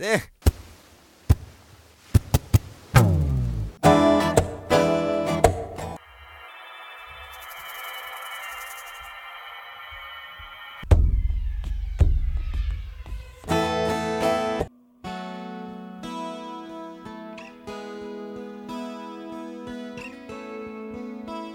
Eh. 0.00 0.18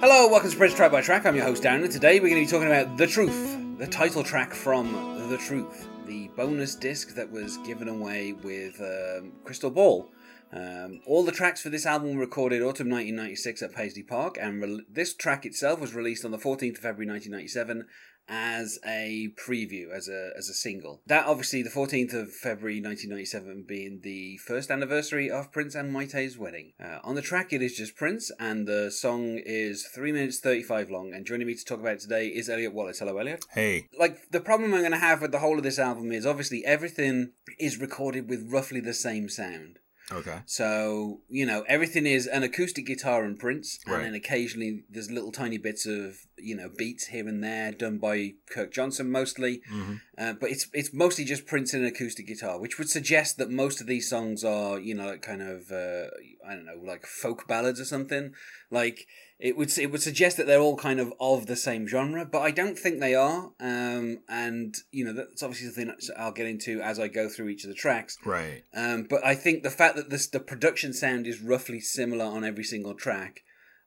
Hello, 0.02 0.30
welcome 0.30 0.50
to 0.50 0.56
Prince 0.56 0.76
Track 0.76 0.94
by 0.94 1.02
Track. 1.02 1.26
I'm 1.26 1.36
your 1.36 1.44
host 1.44 1.64
Darren, 1.64 1.84
and 1.84 1.92
today 1.92 2.22
we're 2.22 2.30
going 2.30 2.46
to 2.46 2.50
be 2.50 2.52
talking 2.52 2.72
about 2.72 2.98
The 2.98 3.06
Truth, 3.06 3.78
the 3.78 3.88
title 3.88 4.24
track 4.24 4.54
from 4.54 4.94
The 5.28 5.38
Truth, 5.38 5.90
the 6.10 6.28
bonus 6.30 6.74
disc 6.74 7.14
that 7.14 7.32
was 7.32 7.58
given 7.58 7.88
away 7.88 8.34
with 8.34 8.82
um, 8.82 9.32
Crystal 9.44 9.70
Ball. 9.70 10.12
Um, 10.52 11.02
all 11.06 11.24
the 11.24 11.32
tracks 11.32 11.62
for 11.62 11.70
this 11.70 11.86
album 11.86 12.16
were 12.16 12.22
recorded 12.22 12.64
autumn 12.64 12.90
1996 12.90 13.62
at 13.62 13.76
Paisley 13.76 14.02
Park, 14.02 14.36
and 14.42 14.60
re- 14.60 14.86
this 14.90 15.14
track 15.14 15.46
itself 15.46 15.80
was 15.80 15.94
released 15.94 16.26
on 16.26 16.32
the 16.32 16.40
14th 16.40 16.78
of 16.78 16.82
February 16.82 17.06
1997 17.06 17.86
as 18.30 18.80
a 18.86 19.30
preview, 19.36 19.92
as 19.92 20.08
a 20.08 20.32
as 20.38 20.48
a 20.48 20.54
single. 20.54 21.02
That 21.08 21.26
obviously 21.26 21.64
the 21.64 21.70
14th 21.70 22.14
of 22.14 22.32
February 22.32 22.80
1997 22.80 23.66
being 23.68 24.02
the 24.04 24.38
first 24.38 24.70
anniversary 24.70 25.30
of 25.30 25.52
Prince 25.52 25.76
and 25.76 25.92
Mayte's 25.92 26.38
wedding. 26.38 26.74
Uh, 26.82 27.00
on 27.04 27.16
the 27.16 27.22
track, 27.22 27.52
it 27.52 27.62
is 27.62 27.76
just 27.76 27.96
Prince, 27.96 28.32
and 28.40 28.68
the 28.68 28.92
song 28.92 29.40
is 29.44 29.88
three 29.88 30.12
minutes 30.12 30.40
35 30.40 30.90
long. 30.90 31.14
And 31.14 31.26
joining 31.26 31.48
me 31.48 31.56
to 31.56 31.66
talk 31.66 31.80
about 31.80 31.94
it 31.94 32.02
today 32.02 32.28
is 32.28 32.50
Elliot 32.50 32.74
Wallace. 32.74 33.00
Hello, 33.00 33.18
Elliot. 33.18 33.44
Hey. 33.54 33.88
Like 33.98 34.30
the 34.30 34.40
problem 34.40 34.74
I'm 34.74 34.82
going 34.82 34.92
to 34.92 34.98
have 34.98 35.22
with 35.22 35.32
the 35.32 35.40
whole 35.40 35.58
of 35.58 35.64
this 35.64 35.80
album 35.80 36.12
is 36.12 36.26
obviously 36.26 36.64
everything 36.66 37.32
is 37.60 37.80
recorded 37.80 38.30
with 38.30 38.52
roughly 38.52 38.80
the 38.80 38.94
same 38.94 39.30
sound. 39.30 39.80
Okay. 40.12 40.40
So, 40.46 41.22
you 41.30 41.46
know, 41.46 41.64
everything 41.68 42.06
is 42.06 42.26
an 42.28 42.44
acoustic 42.44 42.86
guitar 42.86 43.24
and 43.24 43.38
Prince, 43.38 43.80
and 43.86 43.94
Right. 43.94 44.04
then 44.04 44.16
occasionally 44.16 44.84
there's 44.90 45.12
little 45.12 45.32
tiny 45.32 45.58
bits 45.58 45.86
of, 45.86 46.18
you 46.38 46.56
know, 46.56 46.70
beats 46.76 47.08
here 47.08 47.28
and 47.28 47.44
there 47.44 47.72
done 47.72 47.98
by 48.00 48.34
Kirk 48.50 48.72
Johnson 48.72 49.12
mostly. 49.12 49.62
hmm 49.70 49.96
Uh, 50.18 50.34
but 50.34 50.50
it's 50.52 50.68
it's 50.74 50.92
mostly 50.94 51.24
just 51.24 51.46
Prince 51.46 51.74
and 51.74 51.84
an 51.84 51.90
acoustic 51.90 52.28
guitar, 52.28 52.60
which 52.60 52.78
would 52.78 52.90
suggest 52.90 53.38
that 53.38 53.50
most 53.50 53.80
of 53.80 53.88
these 53.88 54.10
songs 54.10 54.44
are, 54.44 54.78
you 54.78 54.94
know, 54.94 55.06
like 55.06 55.22
kind 55.22 55.42
of, 55.42 55.72
uh, 55.72 56.08
I 56.46 56.56
don't 56.56 56.66
know, 56.66 56.82
like 56.84 57.06
folk 57.06 57.48
ballads 57.48 57.80
or 57.80 57.86
something. 57.86 58.34
Like 58.70 59.08
it 59.40 59.56
would 59.56 59.76
it 59.78 59.90
would 59.90 60.02
suggest 60.02 60.36
that 60.36 60.48
they're 60.48 60.60
all 60.60 60.76
kind 60.76 61.00
of 61.00 61.14
of 61.20 61.46
the 61.46 61.56
same 61.56 61.88
genre, 61.88 62.26
but 62.26 62.42
I 62.42 62.52
don't 62.52 62.78
think 62.78 63.00
they 63.00 63.16
are. 63.16 63.52
Um, 63.60 64.20
and 64.28 64.76
you 64.92 65.06
know, 65.06 65.14
that's 65.14 65.42
obviously 65.42 65.68
something 65.68 65.96
I'll 66.18 66.34
get 66.34 66.46
into 66.46 66.82
as 66.82 67.00
I 67.00 67.08
go 67.08 67.30
through 67.30 67.48
each 67.48 67.64
of 67.64 67.70
the 67.70 67.76
tracks. 67.76 68.18
Right. 68.26 68.64
Um, 68.74 69.08
but 69.10 69.26
I 69.26 69.36
think 69.36 69.64
the 69.64 69.70
fact 69.70 69.96
that 69.96 70.10
this 70.10 70.28
the 70.28 70.42
production 70.42 70.92
sound 70.92 71.26
is 71.26 71.42
roughly 71.42 71.80
similar 71.80 72.26
on 72.26 72.44
every 72.44 72.66
single 72.66 72.94
track, 72.94 73.44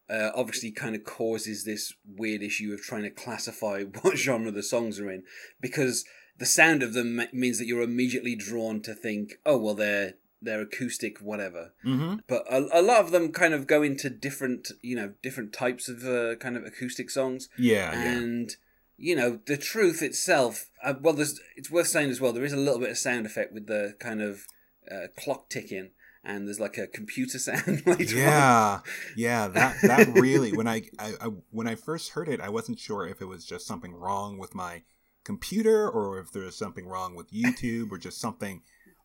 uh, 0.09 0.31
obviously 0.35 0.71
kind 0.71 0.97
of 0.97 1.05
causes 1.05 1.65
this 1.65 1.93
weird 2.07 2.43
issue 2.43 2.73
of 2.73 2.81
trying 2.81 3.03
to 3.03 3.11
classify 3.11 3.83
what 4.01 4.17
genre 4.17 4.51
the 4.51 4.63
songs 4.63 4.99
are 4.99 5.11
in, 5.11 5.23
because 5.61 6.07
the 6.39 6.47
sound 6.47 6.83
of 6.83 6.95
them 6.95 7.21
means 7.31 7.59
that 7.59 7.67
you're 7.67 7.83
immediately 7.83 8.35
drawn 8.35 8.81
to 8.81 8.95
think, 8.95 9.35
oh 9.45 9.59
well, 9.59 9.75
they're 9.75 10.15
they're 10.43 10.61
acoustic, 10.63 11.19
whatever. 11.19 11.73
hmm 11.83 12.17
But 12.27 12.45
a, 12.51 12.81
a 12.81 12.83
lot 12.83 13.01
of 13.01 13.11
them 13.11 13.33
kind 13.33 13.55
of 13.55 13.67
go 13.67 13.83
into 13.83 14.11
different, 14.11 14.69
you 14.83 14.97
know, 14.97 15.15
different 15.23 15.53
types 15.53 15.89
of 15.89 16.05
uh, 16.05 16.37
kind 16.37 16.57
of 16.57 16.65
acoustic 16.65 17.11
songs 17.11 17.49
Yeah. 17.59 17.93
Yeah. 17.93 18.13
and 18.19 18.57
you 18.99 19.17
know 19.17 19.41
the 19.47 19.57
truth 19.57 20.03
itself 20.03 20.69
uh, 20.85 20.95
well 21.01 21.15
there's 21.15 21.41
it's 21.57 21.71
worth 21.71 21.89
saying 21.89 22.11
as 22.11 22.21
well 22.21 22.33
there 22.33 22.45
is 22.45 22.53
a 22.53 22.57
little 22.59 22.79
bit 22.79 22.91
of 22.91 22.99
sound 22.99 23.25
effect 23.27 23.53
with 23.53 23.67
the 23.67 23.97
kind 23.99 24.21
of 24.21 24.45
uh, 24.93 25.07
clock 25.19 25.49
ticking 25.49 25.91
and 26.23 26.47
there's 26.47 26.61
like 26.61 26.77
a 26.79 26.87
computer 26.87 27.39
sound 27.49 27.83
later 27.87 28.17
on. 28.17 28.23
Yeah, 28.23 28.79
yeah, 29.17 29.49
that 29.49 29.77
that 29.83 30.09
really 30.09 30.53
when 30.53 30.69
I, 30.69 30.83
I, 30.99 31.15
I 31.21 31.27
when 31.51 31.67
I 31.67 31.75
first 31.75 32.11
heard 32.11 32.29
it, 32.29 32.41
I 32.41 32.49
wasn't 32.51 32.79
sure 32.79 33.07
if 33.09 33.21
it 33.21 33.25
was 33.25 33.45
just 33.45 33.67
something 33.67 33.93
wrong 33.95 34.39
with 34.39 34.55
my 34.55 34.83
computer 35.25 35.89
or 35.89 36.19
if 36.21 36.31
there 36.33 36.45
was 36.45 36.57
something 36.57 36.87
wrong 36.87 37.15
with 37.17 37.33
YouTube 37.33 37.91
or 37.91 37.99
just 37.99 38.21
something 38.21 38.63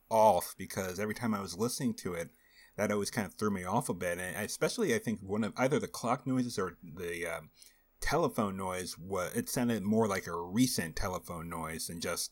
off 0.09 0.56
because 0.57 1.00
every 1.00 1.16
time 1.16 1.34
I 1.34 1.41
was 1.41 1.57
listening 1.57 1.94
to 1.95 2.13
it, 2.13 2.29
that 2.75 2.91
always 2.91 3.09
kind 3.09 3.25
of 3.25 3.34
threw 3.34 3.50
me 3.50 3.63
off 3.63 3.90
a 3.90 3.94
bit, 3.94 4.19
and 4.19 4.45
especially 4.45 4.94
I 4.94 5.00
think 5.00 5.19
one 5.22 5.44
of 5.44 5.53
either 5.57 5.79
the 5.79 5.88
clock 5.88 6.28
noises 6.28 6.59
or 6.59 6.78
the 6.84 7.25
um, 7.25 7.50
telephone 8.00 8.56
noise 8.56 8.97
was 8.97 9.35
it 9.35 9.50
sounded 9.50 9.84
more 9.84 10.07
like 10.07 10.28
a 10.28 10.40
recent 10.40 10.95
telephone 10.95 11.50
noise 11.50 11.88
than 11.88 12.00
just 12.00 12.31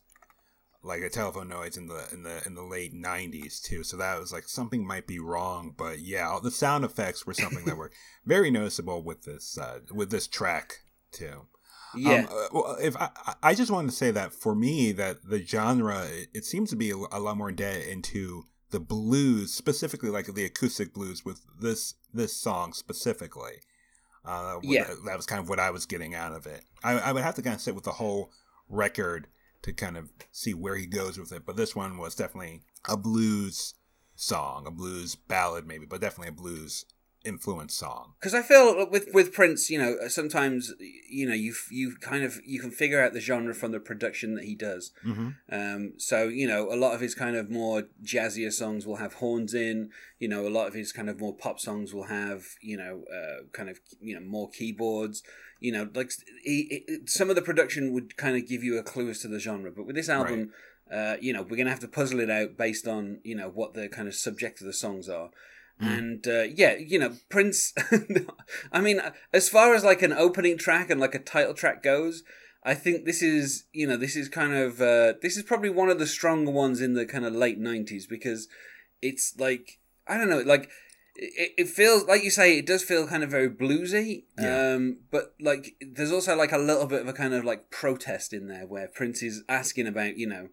like 0.82 1.02
a 1.02 1.10
telephone 1.10 1.48
noise 1.48 1.76
in 1.76 1.88
the 1.88 2.06
in 2.12 2.22
the 2.22 2.42
in 2.46 2.54
the 2.54 2.62
late 2.62 2.94
90s 2.94 3.60
too. 3.60 3.82
So 3.82 3.96
that 3.96 4.20
was 4.20 4.32
like 4.32 4.44
something 4.44 4.86
might 4.86 5.08
be 5.08 5.18
wrong 5.18 5.74
but 5.76 5.98
yeah 5.98 6.28
all 6.28 6.40
the 6.40 6.52
sound 6.52 6.84
effects 6.84 7.26
were 7.26 7.34
something 7.34 7.64
that 7.64 7.76
were 7.76 7.90
very 8.24 8.50
noticeable 8.50 9.02
with 9.02 9.24
this 9.24 9.58
uh, 9.58 9.80
with 9.92 10.10
this 10.10 10.28
track 10.28 10.82
too 11.10 11.46
yeah 11.96 12.14
um, 12.20 12.26
uh, 12.30 12.46
well, 12.52 12.76
if 12.80 12.96
I, 12.96 13.10
I- 13.42 13.54
just 13.54 13.70
wanted 13.70 13.90
to 13.90 13.96
say 13.96 14.10
that 14.10 14.32
for 14.32 14.54
me, 14.54 14.92
that 14.92 15.28
the 15.28 15.42
genre 15.44 16.06
it, 16.34 16.44
seems 16.44 16.70
to 16.70 16.76
be 16.76 16.90
a, 16.90 16.96
a 16.96 17.20
lot 17.20 17.36
more 17.36 17.52
dead 17.52 17.86
into 17.86 18.44
the 18.70 18.80
blues, 18.80 19.52
specifically 19.54 20.10
like 20.10 20.26
the 20.26 20.44
acoustic 20.44 20.92
blues 20.92 21.24
with 21.24 21.40
this 21.60 21.94
this 22.12 22.36
song 22.36 22.72
specifically. 22.72 23.60
Uh, 24.24 24.58
Yeah. 24.62 24.84
that, 24.84 24.96
that 25.06 25.16
was 25.16 25.26
kind 25.26 25.40
of 25.40 25.48
what 25.48 25.60
I 25.60 25.70
was 25.70 25.86
getting 25.86 26.14
out 26.14 26.32
of 26.32 26.46
it. 26.46 26.62
I, 26.82 26.98
I 26.98 27.12
would 27.12 27.22
have 27.22 27.36
to 27.36 27.42
kind 27.42 27.54
of 27.54 27.60
sit 27.60 27.74
with 27.76 27.84
the 27.84 27.92
whole 27.92 28.32
record 28.68 29.28
to 29.62 29.72
kind 29.72 29.96
of 29.96 30.10
see 30.32 30.52
where 30.54 30.74
he 30.76 30.86
goes 30.86 31.16
with 31.18 31.30
it, 31.32 31.46
but 31.46 31.56
this 31.56 31.74
one 31.76 31.96
was 31.98 32.14
definitely 32.16 32.62
a 32.88 32.96
blues 32.96 33.74
song, 34.16 34.66
a 34.66 34.70
blues 34.70 35.14
ballad 35.14 35.66
maybe, 35.66 35.86
but 35.86 36.00
definitely 36.00 36.28
a 36.28 36.32
blues 36.32 36.84
influence 37.26 37.74
song. 37.74 38.14
because 38.20 38.34
I 38.34 38.42
feel 38.42 38.88
with 38.90 39.08
with 39.12 39.32
Prince, 39.32 39.68
you 39.70 39.78
know, 39.78 39.96
sometimes 40.08 40.72
you 41.10 41.26
know 41.28 41.34
you 41.34 41.54
you 41.70 41.96
kind 41.96 42.24
of 42.24 42.40
you 42.44 42.60
can 42.60 42.70
figure 42.70 43.02
out 43.02 43.12
the 43.12 43.20
genre 43.20 43.54
from 43.54 43.72
the 43.72 43.80
production 43.80 44.34
that 44.34 44.44
he 44.44 44.54
does. 44.54 44.92
Mm-hmm. 45.04 45.28
Um, 45.50 45.92
so 45.98 46.28
you 46.28 46.46
know, 46.46 46.72
a 46.72 46.76
lot 46.76 46.94
of 46.94 47.00
his 47.00 47.14
kind 47.14 47.36
of 47.36 47.50
more 47.50 47.84
jazzier 48.02 48.52
songs 48.52 48.86
will 48.86 48.96
have 48.96 49.14
horns 49.14 49.54
in. 49.54 49.90
You 50.18 50.28
know, 50.28 50.46
a 50.46 50.50
lot 50.50 50.68
of 50.68 50.74
his 50.74 50.92
kind 50.92 51.10
of 51.10 51.20
more 51.20 51.34
pop 51.34 51.60
songs 51.60 51.92
will 51.92 52.04
have 52.04 52.44
you 52.62 52.76
know, 52.76 53.04
uh, 53.12 53.44
kind 53.52 53.68
of 53.68 53.80
you 54.00 54.14
know 54.14 54.24
more 54.24 54.48
keyboards. 54.48 55.22
You 55.58 55.72
know, 55.72 55.88
like 55.94 56.12
he, 56.44 56.84
he, 56.86 56.98
some 57.06 57.30
of 57.30 57.36
the 57.36 57.42
production 57.42 57.92
would 57.92 58.16
kind 58.16 58.36
of 58.36 58.46
give 58.46 58.62
you 58.62 58.78
a 58.78 58.82
clue 58.82 59.10
as 59.10 59.20
to 59.20 59.28
the 59.28 59.40
genre. 59.40 59.70
But 59.70 59.86
with 59.86 59.96
this 59.96 60.10
album, 60.10 60.52
uh, 60.90 61.16
you 61.20 61.32
know, 61.32 61.42
we're 61.42 61.56
gonna 61.56 61.70
have 61.70 61.80
to 61.80 61.88
puzzle 61.88 62.20
it 62.20 62.30
out 62.30 62.56
based 62.56 62.86
on 62.86 63.20
you 63.24 63.34
know 63.34 63.48
what 63.48 63.74
the 63.74 63.88
kind 63.88 64.06
of 64.06 64.14
subject 64.14 64.60
of 64.60 64.66
the 64.66 64.72
songs 64.72 65.08
are. 65.08 65.30
Mm. 65.82 65.98
And 65.98 66.26
uh, 66.26 66.42
yeah, 66.42 66.74
you 66.76 66.98
know, 66.98 67.12
Prince. 67.28 67.74
I 68.72 68.80
mean, 68.80 69.00
as 69.32 69.48
far 69.48 69.74
as 69.74 69.84
like 69.84 70.02
an 70.02 70.12
opening 70.12 70.56
track 70.56 70.88
and 70.90 71.00
like 71.00 71.14
a 71.14 71.18
title 71.18 71.52
track 71.54 71.82
goes, 71.82 72.22
I 72.62 72.74
think 72.74 73.04
this 73.04 73.22
is 73.22 73.64
you 73.72 73.86
know 73.86 73.96
this 73.96 74.16
is 74.16 74.28
kind 74.28 74.54
of 74.54 74.80
uh, 74.80 75.14
this 75.22 75.36
is 75.36 75.42
probably 75.42 75.70
one 75.70 75.90
of 75.90 75.98
the 75.98 76.06
stronger 76.06 76.50
ones 76.50 76.80
in 76.80 76.94
the 76.94 77.04
kind 77.06 77.24
of 77.24 77.34
late 77.34 77.60
'90s 77.60 78.08
because 78.08 78.48
it's 79.02 79.34
like 79.38 79.78
I 80.08 80.16
don't 80.16 80.30
know 80.30 80.38
like 80.40 80.70
it, 81.14 81.52
it 81.58 81.68
feels 81.68 82.04
like 82.04 82.24
you 82.24 82.30
say 82.30 82.58
it 82.58 82.66
does 82.66 82.82
feel 82.82 83.06
kind 83.06 83.22
of 83.22 83.30
very 83.30 83.48
bluesy 83.50 84.24
Yeah. 84.38 84.72
um 84.74 84.98
but 85.10 85.34
like 85.40 85.76
there's 85.80 86.10
also 86.12 86.34
like 86.34 86.52
a 86.52 86.58
little 86.58 86.86
bit 86.86 87.02
of 87.02 87.08
a 87.08 87.12
kind 87.12 87.34
of 87.34 87.44
like 87.44 87.70
protest 87.70 88.32
in 88.32 88.48
there 88.48 88.66
where 88.66 88.88
Prince 88.88 89.22
is 89.22 89.42
asking 89.48 89.86
about 89.86 90.16
you 90.16 90.26
know 90.26 90.48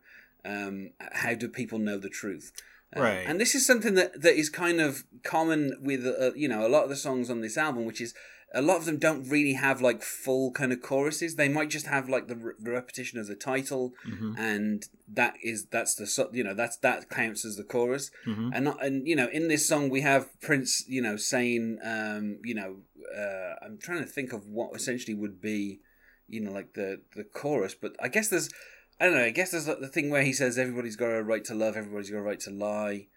um 0.45 0.91
how 1.13 1.34
do 1.34 1.47
people 1.47 1.79
know 1.79 1.97
the 1.97 2.09
truth 2.09 2.52
Right. 2.95 3.25
and 3.28 3.40
this 3.40 3.55
is 3.55 3.66
something 3.66 3.93
that 3.95 4.22
that 4.22 4.35
is 4.37 4.49
kind 4.49 4.79
of 4.81 5.03
common 5.23 5.78
with 5.81 6.05
uh, 6.05 6.34
you 6.35 6.47
know 6.47 6.66
a 6.66 6.69
lot 6.69 6.84
of 6.84 6.90
the 6.90 6.95
songs 6.95 7.29
on 7.29 7.41
this 7.41 7.57
album 7.57 7.85
which 7.85 8.01
is 8.01 8.13
a 8.55 8.61
lot 8.61 8.78
of 8.78 8.85
them 8.85 8.99
don't 8.99 9.28
really 9.28 9.53
have 9.53 9.81
like 9.81 10.03
full 10.03 10.51
kind 10.51 10.72
of 10.72 10.79
choruses 10.81 11.35
they 11.35 11.49
might 11.49 11.72
just 11.72 11.87
have 11.87 12.07
like 12.07 12.28
the, 12.28 12.35
re- 12.35 12.53
repetition 12.61 13.19
of 13.19 13.25
the 13.28 13.35
title 13.35 13.93
Mm-hmm. 14.07 14.34
and 14.37 14.85
that 15.07 15.34
is 15.43 15.66
that's 15.66 15.95
the 15.95 16.29
you 16.34 16.43
know 16.43 16.53
that's 16.53 16.78
that 16.78 17.09
counts 17.09 17.43
as 17.45 17.55
the 17.57 17.63
chorus 17.63 18.11
Mm-hmm. 18.28 18.49
and 18.53 18.66
not, 18.66 18.84
and 18.85 19.07
you 19.07 19.16
know 19.16 19.28
in 19.31 19.47
this 19.47 19.67
song 19.67 19.89
we 19.89 20.01
have 20.01 20.39
Prince 20.41 20.84
you 20.87 21.01
know 21.01 21.16
saying 21.17 21.79
um 21.84 22.39
you 22.43 22.53
know 22.53 22.78
uh, 23.16 23.55
I'm 23.66 23.78
trying 23.79 23.99
to 23.99 24.05
think 24.07 24.34
of 24.34 24.47
what 24.47 24.75
essentially 24.75 25.13
would 25.16 25.41
be 25.41 25.79
you 26.28 26.39
know 26.41 26.51
like 26.51 26.73
the 26.73 27.01
the 27.16 27.23
chorus 27.23 27.73
but 27.75 27.96
I 27.99 28.07
guess 28.07 28.28
there's 28.29 28.49
I 28.99 29.05
don't 29.05 29.16
know 29.16 29.23
I 29.25 29.31
guess 29.31 29.51
there's 29.51 29.67
like 29.67 29.79
the 29.79 29.87
thing 29.87 30.09
where 30.09 30.23
he 30.23 30.34
says 30.34 30.57
everybody's 30.57 30.95
got 30.95 31.07
a 31.11 31.23
right 31.23 31.43
to 31.45 31.55
love 31.55 31.75
everybody's 31.75 32.09
got 32.09 32.17
a 32.19 32.22
right 32.22 32.40
to 32.41 32.51
lie. 32.51 33.07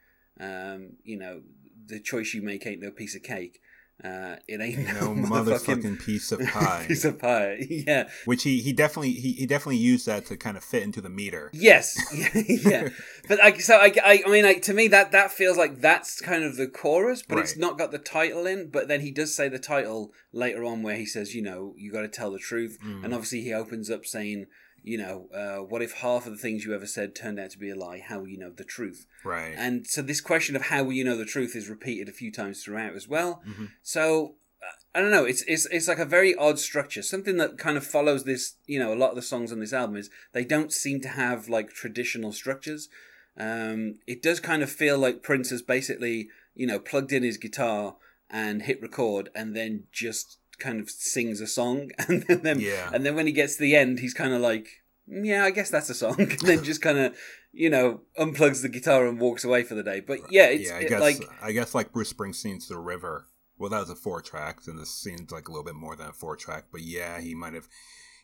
Um 0.41 0.97
you 1.05 1.19
know 1.19 1.43
the 1.87 2.01
choice 2.01 2.35
you 2.35 2.43
make 2.43 2.67
ain't 2.67 2.83
no 2.83 2.91
piece 2.91 3.15
of 3.15 3.23
cake. 3.23 3.61
Uh 4.05 4.37
it 4.47 4.61
ain't 4.61 4.79
No 5.01 5.15
motherfucking 5.15 6.01
piece 6.05 6.31
of 6.33 6.41
pie. 6.53 6.85
piece 6.89 7.05
of 7.05 7.19
pie. 7.19 7.59
Yeah. 7.71 8.09
Which 8.27 8.43
he, 8.43 8.61
he 8.61 8.73
definitely 8.75 9.13
he, 9.13 9.33
he 9.33 9.47
definitely 9.47 9.79
used 9.79 10.05
that 10.07 10.27
to 10.27 10.37
kind 10.37 10.57
of 10.57 10.65
fit 10.65 10.83
into 10.83 11.01
the 11.01 11.09
meter. 11.09 11.51
Yes, 11.55 11.97
yeah, 12.35 12.89
but 13.29 13.39
like 13.39 13.61
so, 13.61 13.77
I, 13.77 13.93
I, 14.05 14.23
I 14.27 14.31
mean, 14.31 14.45
like 14.45 14.61
to 14.63 14.75
me 14.75 14.89
that 14.89 15.13
that 15.13 15.31
feels 15.31 15.57
like 15.57 15.81
that's 15.81 16.21
kind 16.21 16.45
of 16.45 16.57
the 16.57 16.67
chorus, 16.69 17.23
but 17.23 17.39
it's 17.39 17.57
not 17.57 17.79
got 17.79 17.91
the 17.91 17.99
title 17.99 18.47
in. 18.47 18.69
But 18.71 18.89
then 18.89 19.01
he 19.01 19.11
does 19.11 19.35
say 19.35 19.49
the 19.49 19.59
title 19.59 20.13
later 20.33 20.63
on, 20.65 20.83
where 20.83 20.97
he 20.97 21.07
says, 21.07 21.35
you 21.35 21.41
know, 21.43 21.73
you 21.79 21.91
got 21.93 22.03
to 22.03 22.09
tell 22.09 22.31
the 22.33 22.39
truth, 22.39 22.79
Mm. 22.85 23.05
and 23.05 23.15
obviously 23.15 23.41
he 23.43 23.53
opens 23.55 23.89
up 23.91 24.05
saying, 24.05 24.47
you 24.87 24.97
know, 24.99 25.29
uh, 25.35 25.65
what 25.65 25.83
if 25.83 25.95
half 25.95 26.27
of 26.27 26.33
the 26.33 26.39
things 26.39 26.65
you 26.65 26.73
ever 26.73 26.87
said 26.87 27.17
turned 27.17 27.41
out 27.41 27.51
to 27.51 27.59
be 27.59 27.71
a 27.71 27.75
lie? 27.75 27.99
How 27.99 28.21
will 28.21 28.29
you 28.29 28.39
know 28.39 28.53
the 28.53 28.63
truth? 28.63 29.05
Right. 29.25 29.53
And 29.57 29.85
so 29.85 30.01
this 30.01 30.21
question 30.21 30.55
of 30.55 30.63
how 30.63 30.85
will 30.85 30.93
you 30.93 31.03
know 31.03 31.17
the 31.17 31.25
truth 31.25 31.57
is 31.57 31.69
repeated 31.69 32.09
a 32.09 32.13
few 32.13 32.31
times 32.31 32.63
throughout 32.63 32.95
as 32.95 33.09
well. 33.09 33.43
Mhm. 33.45 33.71
So 33.83 34.37
uh, 34.63 34.67
I 34.95 35.01
don't 35.01 35.11
know. 35.11 35.25
It's 35.25 35.43
it's 35.49 35.67
it's 35.67 35.89
like 35.89 35.99
a 35.99 36.05
very 36.05 36.37
odd 36.37 36.61
structure. 36.61 37.03
Something 37.03 37.37
that 37.39 37.59
kind 37.59 37.77
of 37.77 37.85
follows 37.85 38.23
this. 38.23 38.55
You 38.67 38.79
know, 38.79 38.93
a 38.93 39.01
lot 39.03 39.11
of 39.11 39.17
the 39.17 39.23
songs 39.23 39.51
on 39.51 39.59
this 39.59 39.73
album 39.73 39.97
is 39.97 40.09
they 40.33 40.45
don't 40.45 40.73
seem 40.73 41.01
to 41.01 41.09
have 41.09 41.49
like 41.49 41.71
traditional 41.71 42.31
structures. 42.33 42.89
Um, 43.37 43.97
it 44.07 44.23
does 44.23 44.39
kind 44.39 44.63
of 44.63 44.71
feel 44.71 44.97
like 44.99 45.23
Prince 45.25 45.51
has 45.51 45.63
basically 45.63 46.29
you 46.55 46.67
know 46.69 46.79
plugged 46.79 47.13
in 47.13 47.25
his 47.25 47.39
guitar 47.39 47.97
and 48.31 48.63
hit 48.63 48.81
record, 48.81 49.31
and 49.35 49.57
then 49.57 49.85
just 49.91 50.39
kind 50.59 50.81
of 50.81 50.91
sings 50.91 51.41
a 51.41 51.47
song, 51.47 51.91
and 52.09 52.23
then 52.23 52.61
Yeah. 52.61 52.91
and 52.93 53.05
then 53.05 53.15
when 53.15 53.27
he 53.27 53.33
gets 53.33 53.57
to 53.57 53.63
the 53.63 53.77
end, 53.77 53.99
he's 54.01 54.15
kind 54.15 54.33
of 54.33 54.41
like, 54.41 54.69
"Mm, 55.09 55.27
yeah, 55.27 55.45
I 55.45 55.51
guess 55.51 55.71
that's 55.71 55.91
a 55.91 55.95
song, 55.95 56.17
and 56.21 56.39
then 56.41 56.65
just 56.65 56.83
kind 56.83 56.99
of 56.99 57.17
you 57.53 57.71
know 57.71 58.03
unplugs 58.19 58.61
the 58.63 58.69
guitar 58.69 59.07
and 59.07 59.19
walks 59.19 59.45
away 59.45 59.63
for 59.63 59.75
the 59.75 59.83
day. 59.83 60.01
But 60.01 60.21
yeah, 60.31 60.47
it's 60.47 60.69
yeah, 60.71 60.77
I 60.77 60.81
it, 60.81 60.89
guess 60.89 61.01
like 61.01 61.19
I 61.43 61.53
guess 61.53 61.75
like 61.75 61.93
Bruce 61.93 62.13
Springsteen's 62.13 62.69
The 62.69 62.79
River. 62.79 63.27
Well, 63.59 63.71
that 63.71 63.81
was 63.81 63.91
a 63.91 63.95
four 63.97 64.21
track, 64.21 64.59
and 64.67 64.79
this 64.79 64.91
seems 64.91 65.31
like 65.33 65.49
a 65.49 65.51
little 65.51 65.65
bit 65.65 65.75
more 65.75 65.97
than 65.97 66.09
a 66.09 66.13
four 66.13 66.37
track. 66.37 66.65
But 66.71 66.83
yeah, 66.83 67.21
he 67.21 67.35
might 67.35 67.55
have, 67.55 67.67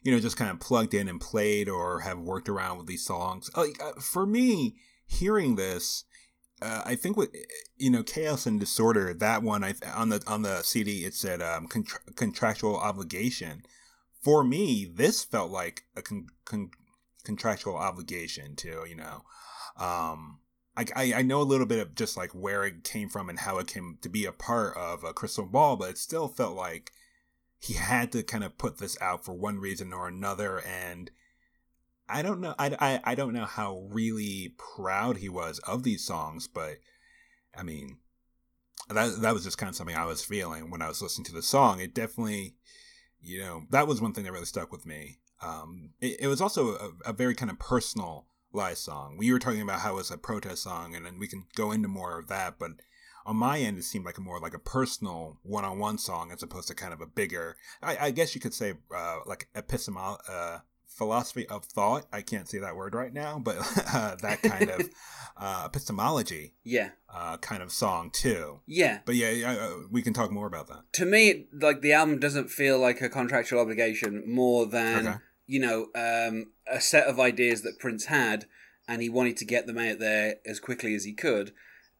you 0.03 0.13
know, 0.13 0.21
just 0.21 0.37
kind 0.37 0.51
of 0.51 0.61
plugged 0.61 0.93
in 0.93 1.09
and 1.09 1.19
played, 1.19 1.71
or 1.71 2.01
have 2.01 2.19
worked 2.19 2.51
around 2.51 2.77
with 2.79 2.87
these 2.87 3.05
songs. 3.07 3.51
Like 3.57 3.83
uh, 3.83 3.93
for 3.99 4.27
me, 4.27 4.77
hearing 5.07 5.57
this, 5.57 6.05
uh, 6.63 6.83
I 6.85 6.95
think 6.95 7.17
with 7.17 7.35
you 7.77 7.91
know 7.91 8.03
chaos 8.03 8.47
and 8.47 8.61
disorder, 8.61 9.13
that 9.15 9.43
one 9.43 9.65
I 9.65 9.75
on 9.95 10.11
the 10.11 10.23
on 10.27 10.43
the 10.43 10.63
CD 10.63 11.05
it 11.05 11.15
said 11.15 11.43
um, 11.43 11.67
contra- 11.67 12.01
contractual 12.15 12.77
obligation. 12.77 13.63
For 14.23 14.45
me, 14.45 14.85
this 14.85 15.25
felt 15.25 15.51
like 15.51 15.83
a 15.97 16.03
con- 16.03 16.29
con- 16.45 16.71
contractual 17.25 17.77
obligation 17.77 18.55
to 18.57 18.85
you 18.89 18.97
know. 18.97 19.23
Um, 19.77 20.39
I, 20.77 20.87
I, 20.97 21.13
I 21.17 21.23
know 21.23 21.41
a 21.41 21.45
little 21.45 21.67
bit 21.67 21.81
of 21.81 21.95
just 21.95 22.17
like 22.17 22.31
where 22.31 22.65
it 22.65 22.85
came 22.85 23.09
from 23.09 23.29
and 23.29 23.41
how 23.41 23.59
it 23.59 23.67
came 23.67 23.99
to 24.01 24.09
be 24.09 24.25
a 24.25 24.33
part 24.33 24.77
of 24.77 25.05
a 25.05 25.13
crystal 25.13 25.45
ball, 25.45 25.77
but 25.77 25.91
it 25.91 25.99
still 25.99 26.29
felt 26.29 26.57
like 26.57 26.93
he 27.59 27.75
had 27.75 28.11
to 28.13 28.23
kind 28.23 28.43
of 28.43 28.59
put 28.59 28.79
this 28.79 28.97
out 29.01 29.25
for 29.25 29.35
one 29.35 29.59
reason 29.59 29.93
or 29.93 30.09
another. 30.09 30.61
And 30.61 31.11
I 32.09 32.23
don't 32.23 32.41
know, 32.41 32.55
I, 32.59 32.77
I, 32.79 33.13
I 33.13 33.15
don't 33.15 33.33
know 33.33 33.45
how 33.45 33.87
really 33.89 34.55
proud 34.59 35.19
he 35.19 35.29
was 35.29 35.59
of 35.61 35.83
these 35.83 36.05
songs, 36.05 36.49
but 36.49 36.77
I 37.57 37.63
mean, 37.63 37.99
that, 38.89 39.21
that 39.23 39.35
was 39.35 39.45
just 39.45 39.59
kind 39.59 39.71
of 39.71 39.77
something 39.77 39.97
I 39.97 40.07
was 40.07 40.25
feeling 40.25 40.71
when 40.71 40.83
I 40.83 40.89
was 40.89 41.01
listening 41.01 41.25
to 41.27 41.33
the 41.33 41.43
song. 41.43 41.81
It 41.81 41.95
definitely, 41.95 42.57
you 43.21 43.41
know, 43.41 43.63
that 43.71 43.87
was 43.87 44.01
one 44.01 44.13
thing 44.13 44.25
that 44.25 44.33
really 44.33 44.45
stuck 44.45 44.73
with 44.73 44.85
me. 44.85 45.19
Um, 45.41 45.91
it, 46.01 46.21
it 46.21 46.27
was 46.27 46.41
also 46.41 46.77
a, 46.77 47.11
a 47.11 47.13
very 47.13 47.35
kind 47.35 47.51
of 47.51 47.59
personal 47.59 48.27
Lie 48.55 48.75
song. 48.75 49.17
We 49.17 49.33
were 49.33 49.39
talking 49.39 49.63
about 49.63 49.81
how 49.81 49.99
it's 49.99 50.11
a 50.11 50.19
protest 50.19 50.63
song, 50.63 50.95
and 50.95 51.07
then 51.07 51.19
we 51.19 51.27
can 51.27 51.45
go 51.55 51.73
into 51.73 51.89
more 51.89 52.19
of 52.19 52.29
that. 52.29 52.59
But 52.59 52.73
on 53.25 53.37
my 53.37 53.59
end, 53.59 53.79
it 53.79 53.85
seemed 53.85 54.05
like 54.05 54.19
a 54.19 54.21
more 54.21 54.41
like 54.41 54.53
a 54.53 54.59
personal 54.59 55.39
one-on-one 55.43 55.97
song 55.99 56.31
as 56.31 56.43
opposed 56.43 56.69
to 56.69 56.75
kind 56.75 56.93
of 56.93 57.01
a 57.01 57.07
bigger. 57.07 57.57
I, 57.83 57.97
I 57.99 58.11
guess 58.11 58.35
you 58.35 58.43
could 58.43 58.53
say 58.53 58.75
uh, 58.95 59.21
like 59.25 59.49
epistemol 59.55 60.19
uh, 60.29 60.59
philosophy 60.97 61.47
of 61.49 61.65
thought. 61.65 62.07
I 62.13 62.23
can't 62.23 62.49
say 62.49 62.59
that 62.59 62.77
word 62.77 62.95
right 62.95 63.13
now, 63.13 63.39
but 63.39 63.57
uh, 63.93 64.17
that 64.23 64.43
kind 64.43 64.71
of 64.71 64.89
uh, 65.37 65.63
epistemology 65.67 66.55
yeah, 66.65 66.91
uh, 67.13 67.37
kind 67.39 67.63
of 67.63 67.73
song 67.73 68.11
too. 68.11 68.61
yeah. 68.67 69.01
But 69.05 69.15
yeah, 69.17 69.31
yeah, 69.31 69.53
uh, 69.53 69.75
we 69.91 70.03
can 70.03 70.13
talk 70.13 70.31
more 70.31 70.47
about 70.47 70.69
that. 70.69 70.93
to 70.95 71.05
me, 71.05 71.47
like 71.53 71.81
the 71.81 71.93
album 71.93 72.19
doesn't 72.19 72.51
feel 72.51 72.79
like 72.79 73.01
a 73.01 73.09
contractual 73.09 73.61
obligation 73.61 74.23
more 74.27 74.67
than 74.67 75.07
Okay. 75.09 75.17
you 75.47 75.61
know 75.61 75.87
um, 75.95 76.53
a 76.67 76.81
set 76.81 77.07
of 77.07 77.19
ideas 77.21 77.63
that 77.63 77.79
Prince 77.79 78.07
had, 78.07 78.47
and 78.89 79.03
he 79.03 79.09
wanted 79.09 79.37
to 79.39 79.45
get 79.45 79.67
them 79.67 79.79
out 79.79 79.99
there 79.99 80.37
as 80.47 80.61
quickly 80.61 80.95
as 80.95 81.05
he 81.05 81.13
could. 81.13 81.53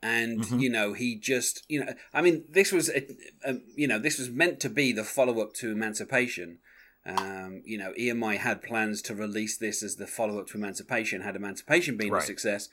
And 0.05 0.41
Mhm. 0.43 0.61
you 0.61 0.69
know, 0.71 0.93
he 0.95 1.15
just 1.17 1.65
you 1.69 1.85
know, 1.85 1.95
I 2.13 2.23
mean, 2.23 2.45
this 2.51 2.73
was 2.73 2.89
a, 2.91 3.07
a, 3.45 3.59
you 3.77 3.87
know, 3.87 3.99
this 4.01 4.19
was 4.19 4.31
meant 4.31 4.59
to 4.61 4.69
be 4.69 4.93
the 4.93 5.05
follow 5.05 5.41
up 5.41 5.53
to 5.55 5.71
Emancipation. 5.71 6.59
Um, 7.05 7.63
you 7.65 7.79
know, 7.79 7.93
EMI 7.99 8.37
had 8.39 8.63
plans 8.63 9.03
to 9.03 9.15
release 9.15 9.57
this 9.57 9.83
as 9.83 9.97
the 9.97 10.07
follow 10.07 10.39
up 10.39 10.47
to 10.49 10.57
Emancipation. 10.59 11.23
Had 11.23 11.37
Emancipation 11.37 11.97
been 11.97 12.15
a 12.15 12.21
success, 12.21 12.69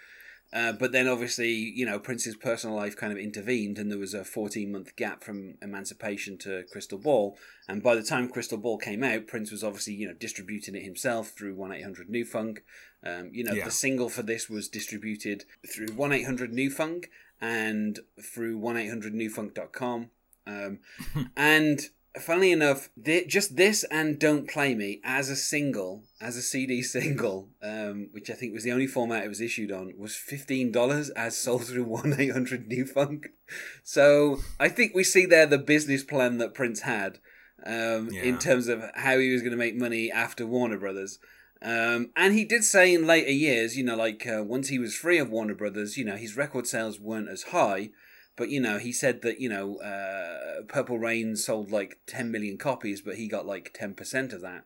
uh, 0.54 0.72
but 0.72 0.92
then 0.92 1.08
obviously, 1.08 1.52
you 1.52 1.86
know, 1.86 2.00
Prince's 2.00 2.36
personal 2.36 2.76
life 2.76 2.96
kind 2.96 3.12
of 3.12 3.18
intervened, 3.20 3.78
and 3.78 3.92
there 3.92 3.98
was 4.00 4.14
a 4.14 4.24
14 4.24 4.72
month 4.72 4.96
gap 4.96 5.24
from 5.24 5.56
Emancipation 5.62 6.38
to 6.40 6.64
Crystal 6.72 6.98
Ball. 6.98 7.38
And 7.68 7.84
by 7.84 7.96
the 7.96 8.04
time 8.04 8.30
Crystal 8.30 8.58
Ball 8.58 8.78
came 8.78 9.04
out, 9.04 9.28
Prince 9.28 9.52
was 9.52 9.64
obviously, 9.64 9.94
you 9.94 10.08
know, 10.08 10.14
distributing 10.14 10.76
it 10.76 10.84
himself 10.84 11.30
through 11.30 11.56
1 11.56 11.72
800 11.72 12.10
New 12.10 12.26
Funk. 12.26 12.64
Um, 13.04 13.30
you 13.32 13.44
know, 13.44 13.54
Yeah. 13.54 13.66
the 13.66 13.72
single 13.72 14.10
for 14.10 14.24
this 14.24 14.50
was 14.50 14.68
distributed 14.68 15.46
through 15.68 15.94
1 15.96 16.12
800 16.12 16.54
New 16.54 16.70
Funk 16.70 17.10
and 17.40 18.00
through 18.22 18.58
1 18.58 18.76
800 18.78 19.14
newfunk.com. 19.14 20.10
Um, 20.48 20.80
and 21.38 21.90
funnily 22.20 22.52
enough, 22.52 22.90
thi- 23.04 23.26
just 23.26 23.56
this 23.56 23.84
and 23.86 24.18
Don't 24.20 24.50
Play 24.50 24.74
Me 24.76 25.00
as 25.04 25.30
a 25.30 25.36
single, 25.36 26.04
as 26.22 26.38
a 26.38 26.42
CD 26.42 26.82
single, 26.98 27.50
um, 27.62 28.10
which 28.12 28.30
I 28.30 28.34
think 28.34 28.54
was 28.54 28.64
the 28.64 28.72
only 28.72 28.88
format 28.88 29.24
it 29.24 29.30
was 29.30 29.42
issued 29.42 29.72
on, 29.72 29.94
was 29.98 30.14
$15 30.14 31.10
as 31.16 31.38
sold 31.38 31.66
through 31.66 31.84
1 31.86 32.16
800 32.20 32.68
New 32.68 32.86
Funk. 32.86 33.28
So 33.84 34.40
I 34.60 34.70
think 34.70 34.94
we 34.96 35.04
see 35.04 35.26
there 35.26 35.46
the 35.46 35.58
business 35.58 36.04
plan 36.04 36.38
that 36.40 36.54
Prince 36.54 36.82
had 36.82 37.20
um, 37.66 38.10
Yeah. 38.12 38.24
in 38.24 38.38
terms 38.38 38.68
of 38.68 38.84
how 38.96 39.18
he 39.18 39.32
was 39.32 39.42
going 39.42 39.52
to 39.52 39.58
make 39.58 39.76
money 39.76 40.12
after 40.12 40.46
Warner 40.48 40.78
Brothers. 40.80 41.20
Um, 41.62 42.12
and 42.16 42.34
he 42.34 42.46
did 42.46 42.64
say 42.64 42.94
in 42.94 43.06
later 43.06 43.32
years, 43.32 43.76
you 43.76 43.84
know, 43.84 43.98
like 43.98 44.26
uh, 44.26 44.42
once 44.44 44.70
he 44.70 44.80
was 44.80 44.96
free 44.96 45.18
of 45.18 45.30
Warner 45.30 45.56
Brothers, 45.56 45.98
you 45.98 46.06
know, 46.06 46.16
his 46.16 46.38
record 46.38 46.68
sales 46.68 47.02
weren't 47.02 47.28
as 47.28 47.44
high. 47.44 47.90
But 48.40 48.50
you 48.50 48.62
know, 48.62 48.78
he 48.78 48.94
said 48.94 49.22
that 49.24 49.42
you 49.42 49.50
know, 49.50 49.76
uh, 49.80 50.62
Purple 50.70 50.98
Rain 50.98 51.36
sold 51.36 51.72
like 51.72 52.00
ten 52.08 52.32
million 52.32 52.58
copies, 52.58 53.02
but 53.02 53.16
he 53.16 53.28
got 53.28 53.46
like 53.46 53.74
ten 53.74 53.94
percent 53.94 54.32
of 54.32 54.40
that. 54.42 54.64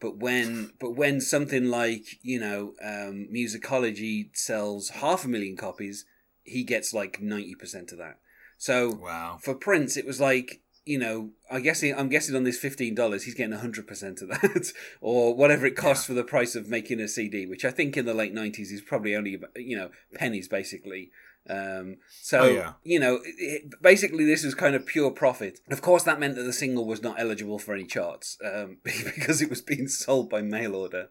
But 0.00 0.16
when, 0.18 0.72
but 0.80 0.96
when 0.96 1.20
something 1.20 1.66
like 1.66 2.18
you 2.22 2.40
know, 2.40 2.74
um, 2.82 3.28
Musicology 3.32 4.36
sells 4.36 4.88
half 4.88 5.24
a 5.24 5.28
million 5.28 5.56
copies, 5.56 6.04
he 6.42 6.64
gets 6.64 6.92
like 6.92 7.22
ninety 7.22 7.54
percent 7.54 7.92
of 7.92 7.98
that. 7.98 8.18
So 8.58 8.94
Wow. 8.94 9.38
for 9.40 9.54
Prince, 9.54 9.96
it 9.96 10.06
was 10.06 10.20
like 10.20 10.60
you 10.86 10.98
know, 10.98 11.30
I 11.50 11.60
guess 11.60 11.82
I'm 11.82 12.08
guessing 12.08 12.36
on 12.36 12.44
this 12.44 12.58
fifteen 12.58 12.94
dollars, 12.94 13.24
he's 13.24 13.34
getting 13.34 13.56
hundred 13.56 13.86
percent 13.86 14.20
of 14.22 14.28
that, 14.28 14.72
or 15.00 15.34
whatever 15.34 15.66
it 15.66 15.76
costs 15.76 16.04
for 16.06 16.14
the 16.14 16.24
price 16.24 16.54
of 16.54 16.68
making 16.68 17.00
a 17.00 17.08
CD, 17.08 17.46
which 17.46 17.64
I 17.64 17.70
think 17.70 17.96
in 17.96 18.04
the 18.06 18.14
late 18.14 18.34
nineties 18.34 18.70
is 18.72 18.80
probably 18.80 19.14
only 19.16 19.38
you 19.56 19.76
know 19.76 19.90
pennies 20.14 20.48
basically. 20.48 21.10
Um, 21.48 21.98
so 22.22 22.40
Oh, 22.40 22.48
yeah. 22.48 22.72
you 22.84 22.98
know, 22.98 23.16
it, 23.16 23.34
it- 23.38 23.82
basically 23.82 24.24
this 24.24 24.44
was 24.44 24.54
kind 24.54 24.74
of 24.74 24.86
pure 24.86 25.10
profit. 25.10 25.60
Of 25.70 25.82
course, 25.82 26.02
that 26.04 26.18
meant 26.18 26.36
that 26.36 26.42
the 26.44 26.54
single 26.54 26.86
was 26.86 27.02
not 27.02 27.20
eligible 27.20 27.58
for 27.58 27.74
any 27.74 27.84
charts 27.84 28.38
um, 28.42 28.78
because 28.82 29.42
it 29.42 29.50
was 29.50 29.60
being 29.60 29.86
sold 29.88 30.30
by 30.30 30.40
mail 30.40 30.74
order. 30.74 31.08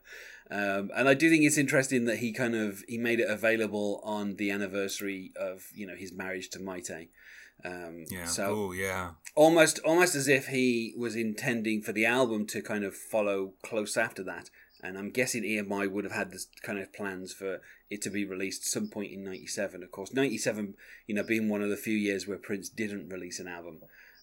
Um, 0.52 0.90
and 0.96 1.08
I 1.08 1.14
do 1.14 1.30
think 1.30 1.44
it's 1.44 1.58
interesting 1.58 2.06
that 2.06 2.18
he 2.18 2.32
kind 2.34 2.56
of 2.56 2.84
he 2.88 2.98
made 2.98 3.20
it 3.20 3.30
available 3.30 4.02
on 4.04 4.36
the 4.36 4.50
anniversary 4.52 5.32
of 5.40 5.68
you 5.74 5.86
know 5.88 5.96
his 5.96 6.12
marriage 6.14 6.50
to 6.52 6.60
Mayte. 6.60 7.10
Um, 7.66 8.06
Yeah. 8.10 8.26
So 8.26 8.46
oh, 8.56 8.72
yeah. 8.74 9.12
almost 9.36 9.80
almost 9.80 10.16
as 10.16 10.28
if 10.28 10.48
he 10.48 10.94
was 10.98 11.16
intending 11.16 11.82
for 11.82 11.94
the 11.94 12.06
album 12.06 12.46
to 12.48 12.62
kind 12.62 12.84
of 12.84 12.96
follow 12.96 13.54
close 13.64 13.96
after 13.98 14.24
that. 14.24 14.50
And 14.86 14.98
I'm 14.98 15.12
guessing 15.12 15.44
EMI 15.44 15.90
would 15.90 16.04
have 16.04 16.12
had 16.14 16.32
this 16.32 16.48
kind 16.62 16.78
of 16.78 16.92
plans 16.92 17.32
for 17.32 17.62
it 17.90 18.02
to 18.02 18.10
be 18.10 18.26
released 18.26 18.70
some 18.70 18.90
point 18.90 19.14
in 19.14 19.24
'97. 19.24 19.82
Of 19.82 19.92
course, 19.92 20.12
'97, 20.14 20.76
you 21.08 21.16
know, 21.16 21.24
being 21.24 21.48
one 21.48 21.62
of 21.62 21.70
the 21.70 21.78
few 21.78 21.96
years 21.96 22.28
where 22.28 22.38
Prince 22.38 22.68
didn't 22.68 23.08
release 23.08 23.40
an 23.40 23.48
album. 23.48 23.80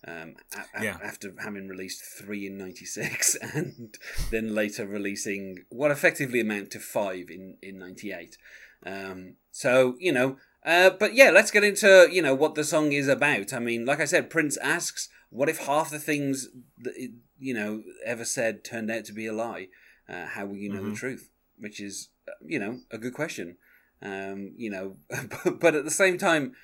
Um, 0.06 0.34
a- 0.54 0.84
Yeah. 0.84 0.98
after 1.02 1.32
having 1.38 1.66
released 1.68 2.02
three 2.04 2.46
in 2.46 2.58
'96 2.58 3.34
and 3.54 3.96
then 4.30 4.54
later 4.54 4.86
releasing 4.86 5.64
what 5.70 5.90
effectively 5.90 6.40
amount 6.40 6.70
to 6.72 6.78
five 6.78 7.30
in 7.30 7.56
in 7.62 7.78
'98. 7.78 8.36
Um, 8.84 9.36
so 9.50 9.96
you 9.98 10.12
know, 10.12 10.36
uh, 10.64 10.90
but 10.90 11.14
yeah, 11.14 11.30
let's 11.30 11.50
get 11.50 11.64
into 11.64 12.08
you 12.10 12.22
know 12.22 12.34
what 12.34 12.54
the 12.54 12.64
song 12.64 12.92
is 12.92 13.08
about. 13.08 13.52
I 13.52 13.58
mean, 13.58 13.84
like 13.86 14.00
I 14.00 14.04
said, 14.04 14.30
Prince 14.30 14.56
asks, 14.58 15.08
"What 15.30 15.48
if 15.48 15.58
half 15.66 15.90
the 15.90 15.98
things 15.98 16.48
that 16.78 16.94
it, 16.96 17.12
you 17.38 17.54
know 17.54 17.82
ever 18.04 18.24
said 18.24 18.64
turned 18.64 18.90
out 18.90 19.04
to 19.06 19.12
be 19.12 19.26
a 19.26 19.32
lie? 19.32 19.68
Uh, 20.08 20.26
how 20.26 20.46
will 20.46 20.56
you 20.56 20.68
know 20.70 20.82
the 20.82 20.90
Mhm. 20.90 20.96
truth?" 20.96 21.30
Which 21.58 21.78
is, 21.80 22.08
uh, 22.26 22.32
you 22.44 22.58
know, 22.58 22.80
a 22.90 22.98
good 22.98 23.12
question. 23.14 23.56
Um, 24.02 24.54
you 24.56 24.70
know, 24.70 24.96
but, 25.44 25.60
but 25.60 25.74
at 25.74 25.84
the 25.84 25.90
same 25.90 26.16
time, 26.16 26.54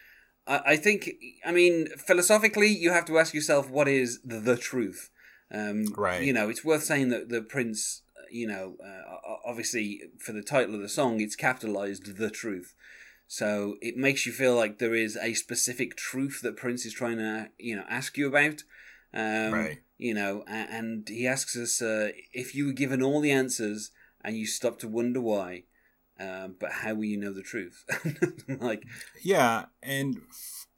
I, 0.47 0.61
I 0.67 0.77
think, 0.77 1.11
I 1.45 1.53
mean, 1.53 1.89
philosophically, 1.99 2.69
you 2.69 2.93
have 2.93 3.05
to 3.07 3.19
ask 3.19 3.35
yourself, 3.35 3.69
what 3.69 3.89
is 3.89 4.23
the, 4.23 4.41
the 4.41 4.57
truth? 4.57 5.11
Um, 5.51 5.85
Right. 5.95 6.23
You 6.23 6.33
know, 6.33 6.49
it's 6.49 6.65
worth 6.65 6.85
saying 6.85 7.11
that 7.11 7.29
the 7.29 7.43
Prince, 7.43 8.03
uh, 8.17 8.25
you 8.31 8.47
know, 8.47 8.77
uh, 8.83 9.19
obviously 9.45 10.01
for 10.19 10.33
the 10.33 10.43
title 10.43 10.75
of 10.75 10.81
the 10.81 10.89
song, 10.89 11.21
it's 11.21 11.37
capitalized 11.37 12.17
the 12.17 12.31
truth. 12.31 12.75
So 13.27 13.77
it 13.81 13.97
makes 13.97 14.25
you 14.25 14.33
feel 14.33 14.55
like 14.55 14.79
there 14.79 14.95
is 14.95 15.17
a 15.17 15.35
specific 15.35 15.97
truth 15.97 16.41
that 16.43 16.57
Prince 16.57 16.87
is 16.87 16.93
trying 16.93 17.19
to, 17.19 17.51
you 17.59 17.77
know, 17.77 17.85
ask 17.89 18.17
you 18.17 18.29
about. 18.29 18.63
Um, 19.13 19.53
Right. 19.53 19.79
You 19.99 20.13
know, 20.13 20.45
and 20.47 21.09
he 21.09 21.27
asks 21.27 21.57
us 21.57 21.81
uh, 21.81 22.11
if 22.35 22.55
you 22.55 22.67
were 22.67 22.73
given 22.73 23.03
all 23.03 23.23
the 23.23 23.33
answers 23.33 23.91
and 24.23 24.37
you 24.37 24.47
stop 24.47 24.79
to 24.81 24.89
wonder 24.89 25.23
why. 25.23 25.65
Um, 26.21 26.57
but 26.59 26.71
how 26.71 26.95
will 26.95 27.05
you 27.05 27.17
know 27.17 27.33
the 27.33 27.43
truth? 27.43 27.85
like, 28.61 28.83
yeah, 29.23 29.67
and 29.83 30.21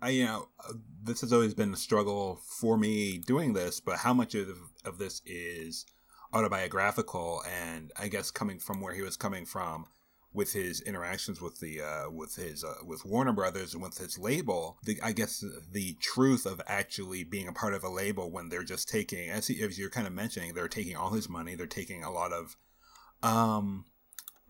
I, 0.01 0.11
you 0.11 0.25
know, 0.25 0.49
uh, 0.65 0.75
this 1.03 1.21
has 1.21 1.33
always 1.33 1.55
been 1.55 1.73
a 1.73 1.77
struggle 1.77 2.41
for 2.61 2.77
me 2.77 3.19
doing 3.19 3.53
this. 3.53 3.81
But 3.81 3.99
how 3.99 4.13
much 4.13 4.35
of 4.35 4.49
of 4.85 4.99
this 4.99 5.23
is 5.27 5.87
autobiographical, 6.33 7.43
and 7.49 7.93
I 7.97 8.09
guess 8.09 8.31
coming 8.31 8.59
from 8.59 8.81
where 8.81 8.95
he 8.95 9.03
was 9.03 9.17
coming 9.17 9.47
from 9.47 9.87
with 10.33 10.53
his 10.53 10.81
interactions 10.83 11.41
with 11.41 11.59
the 11.61 11.81
uh, 11.81 12.11
with 12.11 12.37
his 12.37 12.63
uh, 12.63 12.75
with 12.85 13.05
Warner 13.05 13.33
Brothers 13.33 13.73
and 13.73 13.83
with 13.83 13.99
his 13.99 14.19
label, 14.19 14.79
the, 14.85 14.99
I 15.03 15.13
guess 15.13 15.45
the 15.73 15.95
truth 16.01 16.45
of 16.47 16.61
actually 16.67 17.25
being 17.25 17.49
a 17.49 17.53
part 17.53 17.75
of 17.75 17.83
a 17.83 17.89
label 17.89 18.31
when 18.31 18.49
they're 18.49 18.63
just 18.63 18.89
taking, 18.89 19.31
as, 19.31 19.47
he, 19.47 19.63
as 19.63 19.79
you're 19.79 19.91
kind 19.91 20.07
of 20.07 20.13
mentioning, 20.13 20.53
they're 20.53 20.69
taking 20.69 20.97
all 20.97 21.11
his 21.11 21.29
money, 21.29 21.55
they're 21.55 21.67
taking 21.67 22.05
a 22.05 22.11
lot 22.11 22.33
of, 22.33 22.57
um, 23.23 23.87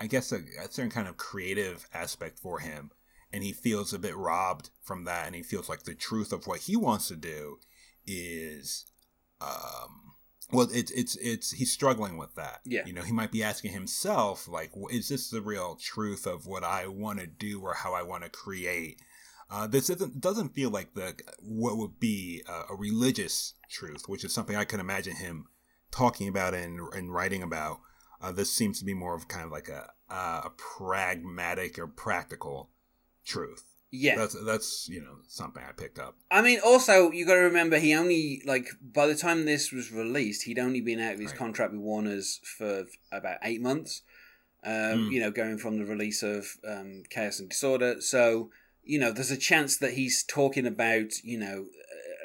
I 0.01 0.07
guess 0.09 0.33
a, 0.33 0.37
a 0.37 0.71
certain 0.71 0.91
kind 0.91 1.09
of 1.09 1.17
creative 1.17 1.87
aspect 1.95 2.39
for 2.39 2.59
him, 2.59 2.91
and 3.33 3.45
he 3.45 3.53
feels 3.53 3.93
a 3.93 3.99
bit 3.99 4.17
robbed 4.17 4.71
from 4.83 5.05
that, 5.05 5.27
and 5.27 5.37
he 5.37 5.43
feels 5.43 5.69
like 5.69 5.85
the 5.85 5.95
truth 5.95 6.33
of 6.33 6.47
what 6.47 6.61
he 6.61 6.77
wants 6.77 7.09
to 7.09 7.17
do 7.17 7.59
is, 8.05 8.85
um, 9.41 10.08
well 10.53 10.69
it's 10.73 10.91
it's 10.91 11.17
it's 11.17 11.53
he's 11.53 11.73
struggling 11.73 12.17
with 12.17 12.35
that. 12.37 12.61
Yeah. 12.65 12.87
You 12.87 12.93
know 12.93 13.03
he 13.03 13.13
might 13.13 13.33
be 13.33 13.43
asking 13.43 13.73
himself 13.73 14.49
like 14.49 14.73
is 14.91 15.09
this 15.09 15.31
the 15.31 15.41
real 15.41 15.77
truth 15.77 16.27
of 16.27 16.47
what 16.47 16.65
i 16.65 16.87
want 16.87 17.21
to 17.21 17.27
do 17.27 17.61
or 17.61 17.75
how 17.75 17.95
i 17.95 18.03
want 18.03 18.25
to 18.25 18.31
create? 18.31 19.01
Uh, 19.51 19.67
this 19.67 19.89
isn't 19.89 20.21
doesn't 20.21 20.55
feel 20.55 20.71
like 20.71 20.95
the 20.95 21.15
what 21.41 21.77
would 21.79 21.99
be 21.99 22.43
a, 22.47 22.73
a, 22.73 22.77
religious 22.77 23.55
truth 23.71 24.03
which 24.07 24.23
is 24.23 24.31
something 24.31 24.57
i 24.57 24.65
can 24.65 24.79
imagine 24.79 25.17
him 25.17 25.47
talking 25.91 26.29
about 26.29 26.55
and, 26.55 26.81
and 26.95 27.13
writing 27.13 27.43
about. 27.43 27.81
Uh, 28.21 28.33
this 28.33 28.53
seems 28.53 28.79
to 28.79 28.85
be 28.85 28.95
more 28.95 29.15
of 29.15 29.29
kind 29.29 29.45
of 29.45 29.53
like 29.53 29.69
a, 29.69 29.93
a 30.13 30.51
pragmatic 30.57 31.79
or 31.79 31.87
practical 31.87 32.71
truth 33.25 33.68
yeah, 33.91 34.17
that's 34.17 34.37
that's 34.45 34.89
you 34.89 35.01
know 35.01 35.17
something 35.27 35.63
I 35.67 35.73
picked 35.73 35.99
up. 35.99 36.15
I 36.31 36.43
mean, 36.43 36.61
also 36.65 37.11
you 37.11 37.25
got 37.25 37.35
to 37.35 37.41
remember 37.41 37.79
he 37.79 37.95
only 37.95 38.43
like 38.45 38.69
by 38.83 39.07
the 39.07 39.15
time 39.15 39.45
this 39.45 39.73
was 39.73 39.91
released, 39.91 40.43
he'd 40.43 40.59
only 40.59 40.83
been 40.83 41.01
out 41.01 41.15
of 41.15 41.21
his 41.21 41.31
right. 41.31 41.39
contract 41.39 41.73
with 41.73 41.81
Warner's 41.81 42.41
for 42.45 42.85
about 43.11 43.39
eight 43.43 43.63
months. 43.63 44.03
Um, 44.63 44.73
mm. 44.73 45.13
You 45.13 45.21
know, 45.21 45.31
going 45.31 45.57
from 45.57 45.79
the 45.79 45.87
release 45.87 46.23
of 46.23 46.47
um, 46.69 47.05
Chaos 47.09 47.41
and 47.41 47.49
Disorder, 47.49 48.01
so 48.01 48.51
you 48.85 48.99
know, 48.99 49.11
there's 49.11 49.31
a 49.31 49.37
chance 49.37 49.79
that 49.79 49.95
he's 49.95 50.23
talking 50.23 50.67
about 50.67 51.23
you 51.23 51.39
know 51.39 51.67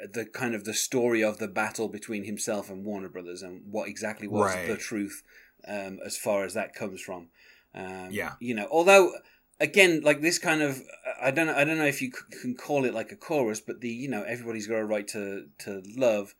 uh, 0.02 0.08
the 0.12 0.26
kind 0.26 0.54
of 0.54 0.64
the 0.64 0.74
story 0.74 1.24
of 1.24 1.38
the 1.38 1.48
battle 1.48 1.88
between 1.88 2.24
himself 2.24 2.68
and 2.68 2.84
Warner 2.84 3.08
Brothers 3.08 3.42
and 3.42 3.62
what 3.70 3.88
exactly 3.88 4.28
was 4.28 4.54
right. 4.54 4.66
the 4.66 4.76
truth 4.76 5.22
um, 5.66 5.98
as 6.04 6.18
far 6.18 6.44
as 6.44 6.52
that 6.52 6.74
comes 6.74 7.00
from. 7.00 7.28
Um, 7.74 8.08
yeah, 8.10 8.32
you 8.38 8.54
know, 8.54 8.68
although 8.70 9.12
again, 9.60 10.00
like 10.02 10.20
this 10.20 10.38
kind 10.38 10.62
of 10.62 10.82
I 11.20 11.30
don't 11.30 11.46
know, 11.46 11.54
I 11.54 11.64
don't 11.64 11.78
know 11.78 11.86
if 11.86 12.02
you 12.02 12.10
can 12.10 12.54
call 12.54 12.84
it 12.84 12.94
like 12.94 13.12
a 13.12 13.16
chorus, 13.16 13.60
but 13.60 13.80
the 13.80 13.88
you 13.88 14.08
know 14.08 14.22
everybody's 14.22 14.66
got 14.66 14.78
a 14.78 14.84
right 14.84 15.06
to 15.08 15.46
to 15.60 15.82
love. 15.96 16.34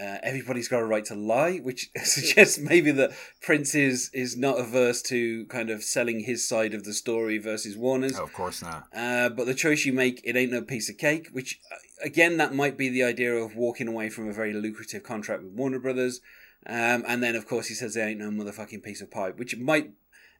Uh, 0.00 0.16
everybody's 0.22 0.68
got 0.68 0.80
a 0.80 0.86
right 0.86 1.04
to 1.04 1.14
lie, 1.14 1.58
which 1.58 1.90
suggests 2.04 2.58
maybe 2.58 2.90
that 2.90 3.12
Prince 3.42 3.74
is 3.74 4.10
is 4.14 4.36
not 4.36 4.58
averse 4.58 5.02
to 5.02 5.44
kind 5.46 5.68
of 5.68 5.82
selling 5.82 6.20
his 6.20 6.48
side 6.48 6.72
of 6.72 6.84
the 6.84 6.94
story 6.94 7.38
versus 7.38 7.76
Warner's. 7.76 8.18
Oh, 8.18 8.24
of 8.24 8.32
course 8.32 8.62
not. 8.62 8.86
Uh, 8.94 9.28
but 9.28 9.46
the 9.46 9.54
choice 9.54 9.84
you 9.84 9.92
make, 9.92 10.20
it 10.24 10.36
ain't 10.36 10.52
no 10.52 10.62
piece 10.62 10.88
of 10.88 10.96
cake. 10.96 11.28
Which 11.32 11.60
uh, 11.70 11.76
again, 12.02 12.38
that 12.38 12.54
might 12.54 12.78
be 12.78 12.88
the 12.88 13.02
idea 13.02 13.34
of 13.34 13.56
walking 13.56 13.88
away 13.88 14.08
from 14.08 14.28
a 14.28 14.32
very 14.32 14.54
lucrative 14.54 15.02
contract 15.02 15.42
with 15.42 15.52
Warner 15.52 15.78
Brothers. 15.78 16.20
Um, 16.66 17.04
and 17.08 17.22
then, 17.22 17.36
of 17.36 17.46
course, 17.46 17.68
he 17.68 17.74
says 17.74 17.94
there 17.94 18.08
ain't 18.08 18.20
no 18.20 18.30
motherfucking 18.30 18.82
piece 18.82 19.00
of 19.00 19.10
pie, 19.10 19.30
which 19.30 19.56
might 19.56 19.92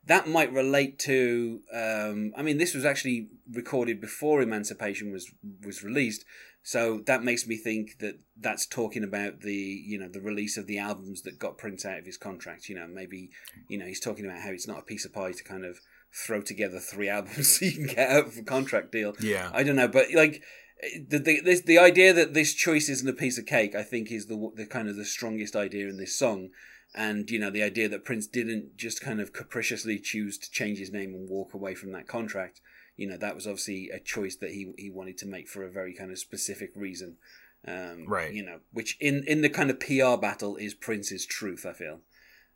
that 0.07 0.29
might 0.29 0.53
relate 0.53 0.99
to. 1.01 1.61
Um, 1.73 2.33
I 2.37 2.43
mean, 2.43 2.59
this 2.59 2.75
was 2.75 2.85
actually 2.85 3.29
recorded 3.51 4.01
before 4.01 4.43
Emancipation 4.43 5.13
was 5.13 5.31
was 5.65 5.85
released, 5.85 6.25
so 6.63 7.03
that 7.07 7.23
makes 7.23 7.47
me 7.47 7.57
think 7.57 7.99
that 7.99 8.19
that's 8.39 8.67
talking 8.67 9.05
about 9.05 9.41
the 9.41 9.53
you 9.53 9.99
know 9.99 10.09
the 10.09 10.21
release 10.21 10.57
of 10.57 10.67
the 10.67 10.79
albums 10.79 11.23
that 11.23 11.39
got 11.39 11.59
Prince 11.59 11.85
out 11.85 11.99
of 11.99 12.07
his 12.07 12.17
contract. 12.17 12.69
You 12.69 12.77
know, 12.77 12.87
maybe 12.87 13.31
you 13.69 13.79
know 13.79 13.87
he's 13.87 14.01
talking 14.01 14.25
about 14.25 14.41
how 14.41 14.51
it's 14.51 14.69
not 14.69 14.79
a 14.79 14.83
piece 14.83 15.05
of 15.05 15.13
pie 15.13 15.33
to 15.33 15.45
kind 15.45 15.65
of 15.65 15.81
throw 16.13 16.41
together 16.41 16.79
three 16.79 17.09
albums 17.19 17.59
so 17.59 17.67
you 17.67 17.73
can 17.73 17.87
get 17.87 18.11
out 18.11 18.27
of 18.27 18.39
a 18.39 18.43
contract 18.43 18.93
deal. 18.93 19.15
Yeah, 19.21 19.51
I 19.53 19.63
don't 19.63 19.77
know, 19.77 19.89
but 19.89 20.07
like 20.15 20.43
the 21.09 21.19
the 21.19 21.41
this, 21.41 21.61
the 21.61 21.79
idea 21.79 22.13
that 22.15 22.33
this 22.33 22.55
choice 22.55 22.89
isn't 22.89 23.09
a 23.09 23.13
piece 23.13 23.39
of 23.39 23.47
cake, 23.47 23.75
I 23.75 23.83
think, 23.83 24.11
is 24.11 24.27
the 24.27 24.51
the 24.55 24.67
kind 24.67 24.89
of 24.89 24.97
the 24.97 25.05
strongest 25.05 25.55
idea 25.55 25.89
in 25.89 25.99
this 25.99 26.19
song 26.19 26.51
and 26.95 27.31
you 27.31 27.39
know 27.39 27.51
the 27.51 27.63
idea 27.63 27.89
that 27.89 28.05
Prince 28.05 28.27
didn't 28.27 28.77
just 28.77 29.01
kind 29.01 29.21
of 29.21 29.33
capriciously 29.33 29.99
choose 29.99 30.39
to 30.39 30.51
change 30.51 30.79
his 30.79 30.93
name 30.93 31.15
and 31.15 31.29
walk 31.29 31.55
away 31.55 31.75
from 31.75 31.93
that 31.93 32.09
contract. 32.09 32.61
You 32.97 33.07
know 33.09 33.17
that 33.17 33.35
was 33.35 33.47
obviously 33.47 33.91
a 33.91 34.01
choice 34.01 34.37
that 34.37 34.51
he 34.51 34.73
he 34.77 34.91
wanted 34.91 35.19
to 35.19 35.27
make 35.27 35.49
for 35.49 35.63
a 35.63 35.71
very 35.71 35.95
kind 35.95 36.11
of 36.11 36.19
specific 36.19 36.71
reason. 36.75 37.17
Um, 37.67 38.07
right. 38.09 38.33
You 38.33 38.45
know, 38.45 38.61
which 38.73 38.97
in 39.01 39.25
in 39.27 39.43
the 39.43 39.51
kind 39.51 39.71
of 39.71 39.81
PR 39.81 40.17
battle 40.21 40.57
is 40.57 40.75
Prince's 40.75 41.27
truth. 41.27 41.65
I 41.67 41.73
feel. 41.73 42.01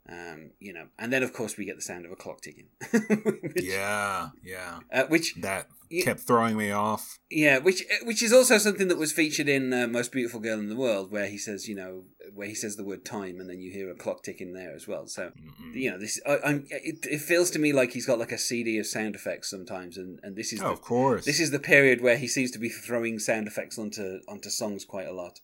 Um, 0.07 0.51
you 0.61 0.75
know, 0.75 0.89
and 0.99 1.11
then 1.11 1.23
of 1.23 1.33
course 1.33 1.57
we 1.57 1.65
get 1.65 1.77
the 1.77 1.83
sound 1.83 2.05
of 2.05 2.13
a 2.13 2.17
clock 2.17 2.43
ticking. 2.43 2.67
which, 2.91 3.63
yeah, 3.63 4.29
yeah. 4.43 4.81
Uh, 4.93 5.05
which 5.05 5.35
that 5.37 5.69
kept 6.03 6.21
throwing 6.21 6.57
me 6.57 6.71
off. 6.71 7.19
Yeah, 7.31 7.59
which 7.59 7.83
uh, 7.83 8.05
which 8.05 8.23
is 8.23 8.33
also 8.33 8.59
something 8.59 8.89
that 8.89 8.99
was 8.99 9.13
featured 9.13 9.49
in 9.49 9.73
uh, 9.73 9.87
Most 9.87 10.13
Beautiful 10.13 10.41
Girl 10.41 10.59
in 10.59 10.69
the 10.69 10.77
World, 10.77 11.11
where 11.11 11.27
he 11.27 11.39
says, 11.39 11.69
you 11.69 11.75
know, 11.75 12.05
where 12.35 12.49
he 12.49 12.55
says 12.55 12.77
the 12.77 12.85
word 12.85 13.05
time, 13.05 13.41
and 13.41 13.49
then 13.49 13.61
you 13.61 13.71
hear 13.71 13.91
a 13.91 13.95
clock 13.95 14.23
ticking 14.23 14.53
there 14.53 14.75
as 14.75 14.89
well. 14.89 15.07
So, 15.07 15.31
mm-hmm. 15.31 15.77
you 15.77 15.91
know, 15.91 15.99
this 15.99 16.21
I, 16.27 16.39
am 16.45 16.67
it, 16.71 17.07
it, 17.11 17.21
feels 17.21 17.51
to 17.53 17.59
me 17.59 17.73
like 17.73 17.93
he's 17.93 18.07
got 18.07 18.19
like 18.19 18.33
a 18.33 18.39
CD 18.39 18.79
of 18.79 18.87
sound 18.87 19.15
effects 19.15 19.51
sometimes, 19.51 19.97
and, 19.97 20.19
and 20.23 20.37
this 20.37 20.53
is 20.53 20.61
oh, 20.61 20.65
the, 20.65 20.71
of 20.71 20.81
course 20.83 21.25
this 21.25 21.41
is 21.41 21.51
the 21.51 21.59
period 21.59 22.01
where 22.01 22.17
he 22.17 22.27
seems 22.27 22.51
to 22.53 22.59
be 22.59 22.69
throwing 22.69 23.19
sound 23.19 23.47
effects 23.47 23.79
onto 23.79 24.21
onto 24.29 24.51
songs 24.51 24.85
quite 24.85 25.07
a 25.07 25.13
lot. 25.13 25.41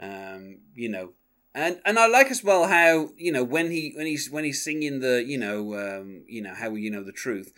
Um, 0.00 0.58
you 0.74 0.88
know, 0.88 1.12
and 1.54 1.80
and 1.84 1.98
I 1.98 2.06
like 2.06 2.30
as 2.30 2.42
well 2.42 2.66
how 2.66 3.10
you 3.16 3.32
know 3.32 3.44
when 3.44 3.70
he 3.70 3.92
when 3.94 4.06
he's 4.06 4.30
when 4.30 4.44
he's 4.44 4.62
singing 4.62 5.00
the 5.00 5.24
you 5.24 5.38
know 5.38 5.74
um, 5.74 6.24
you 6.26 6.42
know 6.42 6.54
how 6.54 6.74
you 6.74 6.90
know 6.90 7.04
the 7.04 7.12
truth. 7.12 7.52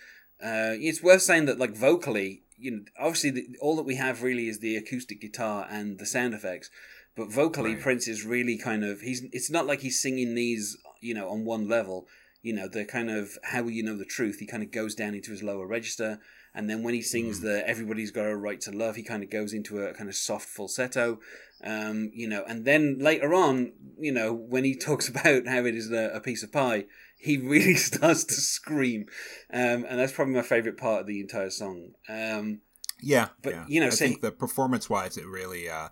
Uh, 0.44 0.76
it's 0.78 1.02
worth 1.02 1.22
saying 1.22 1.46
that 1.46 1.58
like 1.58 1.74
vocally, 1.74 2.42
you 2.58 2.70
know, 2.70 2.82
obviously 2.98 3.30
the, 3.30 3.46
all 3.62 3.76
that 3.76 3.86
we 3.86 3.96
have 3.96 4.22
really 4.22 4.46
is 4.46 4.58
the 4.58 4.76
acoustic 4.76 5.20
guitar 5.20 5.66
and 5.70 5.98
the 5.98 6.04
sound 6.04 6.34
effects, 6.34 6.70
but 7.16 7.32
vocally 7.32 7.74
right. 7.74 7.82
Prince 7.82 8.06
is 8.06 8.26
really 8.26 8.58
kind 8.58 8.84
of 8.84 9.00
he's. 9.00 9.22
It's 9.32 9.50
not 9.50 9.66
like 9.66 9.80
he's 9.80 10.00
singing 10.00 10.34
these 10.34 10.76
you 11.00 11.14
know 11.14 11.30
on 11.30 11.46
one 11.46 11.66
level. 11.66 12.06
You 12.42 12.52
know 12.52 12.68
the 12.68 12.84
kind 12.84 13.10
of 13.10 13.38
how 13.44 13.62
will 13.62 13.70
you 13.70 13.82
know 13.82 13.96
the 13.96 14.04
truth. 14.04 14.38
He 14.38 14.46
kind 14.46 14.62
of 14.62 14.70
goes 14.70 14.94
down 14.94 15.14
into 15.14 15.30
his 15.30 15.42
lower 15.42 15.66
register, 15.66 16.20
and 16.54 16.68
then 16.68 16.82
when 16.82 16.92
he 16.92 17.00
sings 17.00 17.40
mm. 17.40 17.44
the 17.44 17.66
"Everybody's 17.66 18.10
Got 18.10 18.26
a 18.26 18.36
Right 18.36 18.60
to 18.62 18.70
Love," 18.70 18.96
he 18.96 19.02
kind 19.02 19.22
of 19.22 19.30
goes 19.30 19.54
into 19.54 19.80
a 19.80 19.94
kind 19.94 20.10
of 20.10 20.14
soft 20.14 20.46
falsetto, 20.46 21.20
um, 21.62 22.10
you 22.12 22.28
know, 22.28 22.44
and 22.46 22.66
then 22.66 22.98
later 22.98 23.32
on, 23.32 23.72
you 23.98 24.12
know, 24.12 24.34
when 24.34 24.64
he 24.64 24.74
talks 24.76 25.08
about 25.08 25.46
how 25.46 25.64
it 25.64 25.74
is 25.74 25.90
a, 25.90 26.10
a 26.12 26.20
piece 26.20 26.42
of 26.42 26.52
pie, 26.52 26.84
he 27.24 27.38
really 27.42 27.74
starts 27.74 28.24
to 28.24 28.34
scream, 28.34 29.06
um, 29.52 29.86
and 29.88 29.98
that's 29.98 30.12
probably 30.12 30.34
my 30.34 30.42
favorite 30.42 30.76
part 30.76 31.00
of 31.00 31.06
the 31.06 31.20
entire 31.20 31.50
song. 31.50 31.92
Um, 32.08 32.60
yeah, 33.02 33.28
but 33.42 33.54
yeah. 33.54 33.64
you 33.66 33.80
know, 33.80 33.88
I 33.88 33.90
think 33.90 34.20
the 34.20 34.30
performance-wise, 34.30 35.16
it 35.16 35.26
really, 35.26 35.68
uh, 35.68 35.88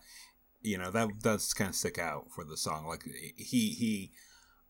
you 0.60 0.78
know, 0.78 0.90
that 0.90 1.08
does 1.22 1.52
kind 1.54 1.70
of 1.70 1.74
stick 1.74 1.98
out 1.98 2.26
for 2.34 2.44
the 2.44 2.56
song. 2.56 2.86
Like 2.86 3.04
he 3.36 3.70
he. 3.70 4.12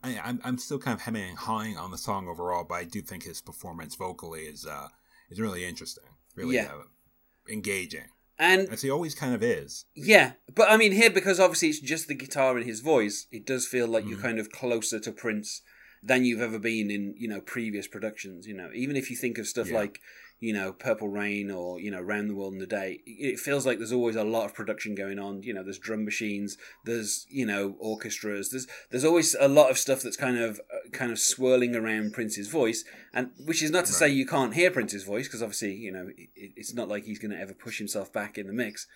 I, 0.05 0.19
I'm 0.25 0.41
I'm 0.43 0.59
still 0.59 0.79
kind 0.79 0.95
of 0.95 1.03
hemming 1.03 1.29
and 1.29 1.39
hawing 1.39 1.77
on 1.77 1.91
the 1.91 1.99
song 1.99 2.29
overall, 2.29 2.65
but 2.65 2.75
I 2.75 2.85
do 2.85 3.03
think 3.03 3.25
his 3.25 3.41
performance 3.41 3.95
vocally 3.95 4.43
is 4.43 4.67
uh 4.67 4.89
is 5.31 5.41
really 5.41 5.65
interesting, 5.65 6.05
really 6.35 6.57
yeah. 6.57 6.71
uh, 6.73 7.53
engaging. 7.53 8.07
And 8.39 8.69
as 8.71 8.83
he 8.83 8.91
always 8.91 9.15
kind 9.15 9.35
of 9.35 9.43
is. 9.43 9.85
Yeah, 9.95 10.33
but 10.53 10.69
I 10.71 10.77
mean 10.77 10.93
here 10.93 11.11
because 11.11 11.39
obviously 11.39 11.69
it's 11.69 11.81
just 11.81 12.09
the 12.09 12.15
guitar 12.15 12.57
and 12.57 12.67
his 12.67 12.81
voice, 12.81 13.27
it 13.31 13.47
does 13.47 13.69
feel 13.69 13.87
like 13.87 14.05
mm. 14.05 14.11
you're 14.11 14.19
kind 14.19 14.41
of 14.41 14.51
closer 14.51 14.99
to 14.99 15.13
Prince 15.13 15.63
than 16.03 16.25
you've 16.25 16.41
ever 16.41 16.59
been 16.59 16.91
in 16.91 17.15
you 17.17 17.29
know 17.29 17.41
previous 17.41 17.87
productions. 17.87 18.47
You 18.47 18.55
know, 18.55 18.71
even 18.75 18.97
if 18.97 19.11
you 19.11 19.17
think 19.17 19.39
of 19.39 19.47
stuff 19.47 19.69
yeah. 19.69 19.79
like 19.79 20.01
you 20.43 20.53
know, 20.53 20.73
Purple 20.73 21.09
Rain 21.09 21.53
or, 21.53 21.79
you 21.79 21.89
know, 21.89 22.01
Round 22.01 22.29
the 22.29 22.35
World 22.35 22.55
in 22.55 22.61
a 22.61 22.67
Day, 22.67 22.99
it 23.07 23.39
feels 23.39 23.65
like 23.65 23.79
there's 23.79 23.93
always 23.93 24.17
a 24.17 24.25
lot 24.25 24.45
of 24.45 24.55
production 24.55 24.97
going 24.97 25.21
on. 25.21 25.45
You 25.45 25.55
know, 25.55 25.63
there's 25.63 25.79
drum 25.79 26.05
machines, 26.05 26.59
there's, 26.85 27.29
you 27.31 27.47
know, 27.47 27.77
orchestras, 27.79 28.51
there's 28.51 28.67
there's 28.91 29.05
always 29.05 29.37
a 29.39 29.47
lot 29.47 29.71
of 29.71 29.79
stuff 29.79 30.03
that's 30.03 30.17
kind 30.17 30.37
of 30.37 30.61
uh, 30.75 30.91
kind 30.91 31.13
of 31.13 31.21
swirling 31.21 31.77
around 31.77 32.13
Prince's 32.13 32.49
voice, 32.49 32.85
and 33.15 33.31
which 33.47 33.63
is 33.63 33.71
not 33.71 33.85
to 33.85 33.93
right. 33.93 33.99
say 33.99 34.09
you 34.09 34.27
can't 34.27 34.55
hear 34.55 34.73
Prince's 34.73 35.05
voice, 35.05 35.29
because 35.29 35.45
obviously, 35.45 35.75
you 35.75 35.93
know, 35.93 36.09
it, 36.09 36.31
it's 36.35 36.75
not 36.75 36.89
like 36.89 37.05
he's 37.05 37.21
going 37.21 37.31
to 37.31 37.41
ever 37.41 37.55
push 37.55 37.79
himself 37.79 38.13
back 38.13 38.37
in 38.37 38.49
the 38.49 38.53
mix. 38.53 38.89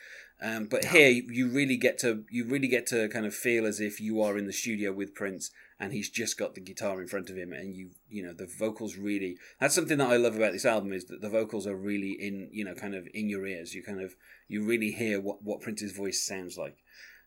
Um, 0.42 0.66
but 0.66 0.86
here 0.86 1.08
you 1.08 1.48
really 1.48 1.78
get 1.78 1.98
to 2.00 2.24
you 2.30 2.44
really 2.44 2.68
get 2.68 2.86
to 2.88 3.08
kind 3.08 3.24
of 3.24 3.34
feel 3.34 3.64
as 3.64 3.80
if 3.80 4.00
you 4.00 4.20
are 4.20 4.36
in 4.36 4.46
the 4.46 4.52
studio 4.52 4.92
with 4.92 5.14
Prince 5.14 5.50
and 5.80 5.94
he's 5.94 6.10
just 6.10 6.36
got 6.38 6.54
the 6.54 6.60
guitar 6.60 7.00
in 7.00 7.08
front 7.08 7.30
of 7.30 7.36
him 7.36 7.54
and 7.54 7.74
you 7.74 7.90
you 8.10 8.22
know 8.22 8.34
the 8.34 8.46
vocals 8.46 8.96
really 8.98 9.38
that's 9.58 9.74
something 9.74 9.96
that 9.96 10.10
I 10.10 10.16
love 10.18 10.36
about 10.36 10.52
this 10.52 10.66
album 10.66 10.92
is 10.92 11.06
that 11.06 11.22
the 11.22 11.30
vocals 11.30 11.66
are 11.66 11.74
really 11.74 12.12
in 12.12 12.50
you 12.52 12.66
know 12.66 12.74
kind 12.74 12.94
of 12.94 13.08
in 13.14 13.30
your 13.30 13.46
ears. 13.46 13.74
You 13.74 13.82
kind 13.82 14.02
of 14.02 14.14
you 14.46 14.62
really 14.62 14.90
hear 14.90 15.20
what 15.22 15.42
what 15.42 15.62
Prince's 15.62 15.92
voice 15.92 16.20
sounds 16.22 16.58
like. 16.58 16.76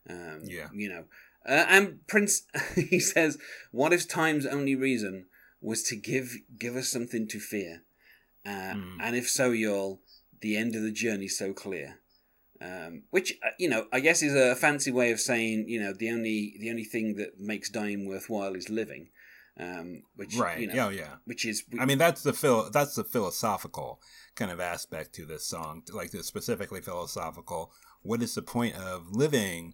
Um, 0.08 0.42
yeah. 0.44 0.68
you 0.72 0.90
know. 0.90 1.06
Uh, 1.48 1.66
and 1.68 2.06
Prince 2.08 2.44
he 2.76 3.00
says 3.00 3.40
what 3.72 3.92
if 3.92 4.08
time's 4.08 4.46
only 4.46 4.76
reason 4.76 5.26
was 5.62 5.82
to 5.84 5.96
give 5.96 6.36
give 6.60 6.76
us 6.76 6.90
something 6.90 7.28
to 7.30 7.40
fear, 7.40 7.82
uh, 8.46 8.50
Mm. 8.76 8.98
and 9.02 9.16
if 9.16 9.28
so, 9.28 9.50
you'll 9.50 10.00
the 10.42 10.56
end 10.56 10.76
of 10.76 10.84
the 10.84 10.92
journey 10.92 11.28
so 11.28 11.54
clear. 11.54 11.98
Um, 12.62 13.04
which 13.10 13.38
uh, 13.44 13.52
you 13.58 13.70
know, 13.70 13.86
I 13.94 14.02
guess 14.02 14.22
is 14.22 14.36
a 14.36 14.56
fancy 14.56 14.92
way 14.92 15.12
of 15.12 15.20
saying 15.20 15.70
you 15.70 15.80
know 15.82 15.94
the 15.94 16.12
only 16.12 16.56
the 16.60 16.70
only 16.70 16.84
thing 16.84 17.16
that 17.16 17.40
makes 17.40 17.70
dying 17.70 18.08
worthwhile 18.08 18.56
is 18.56 18.70
living. 18.70 19.10
Um, 19.60 20.04
which 20.16 20.38
right. 20.38 20.60
you 20.60 20.68
know, 20.68 20.90
yeah, 20.90 20.90
yeah. 20.90 21.16
which 21.26 21.46
is 21.46 21.64
I 21.80 21.86
mean, 21.86 21.98
that's 21.98 22.24
the 22.24 22.34
phil- 22.34 22.70
that's 22.70 22.96
the 22.96 23.04
philosophical 23.04 24.02
kind 24.36 24.52
of 24.52 24.60
aspect 24.60 25.14
to 25.16 25.26
this 25.26 25.46
song, 25.46 25.84
like 25.92 26.12
the 26.12 26.24
specifically 26.24 26.80
philosophical. 26.82 27.72
What 28.02 28.22
is 28.22 28.36
the 28.36 28.42
point 28.42 28.76
of 28.76 29.12
living? 29.12 29.74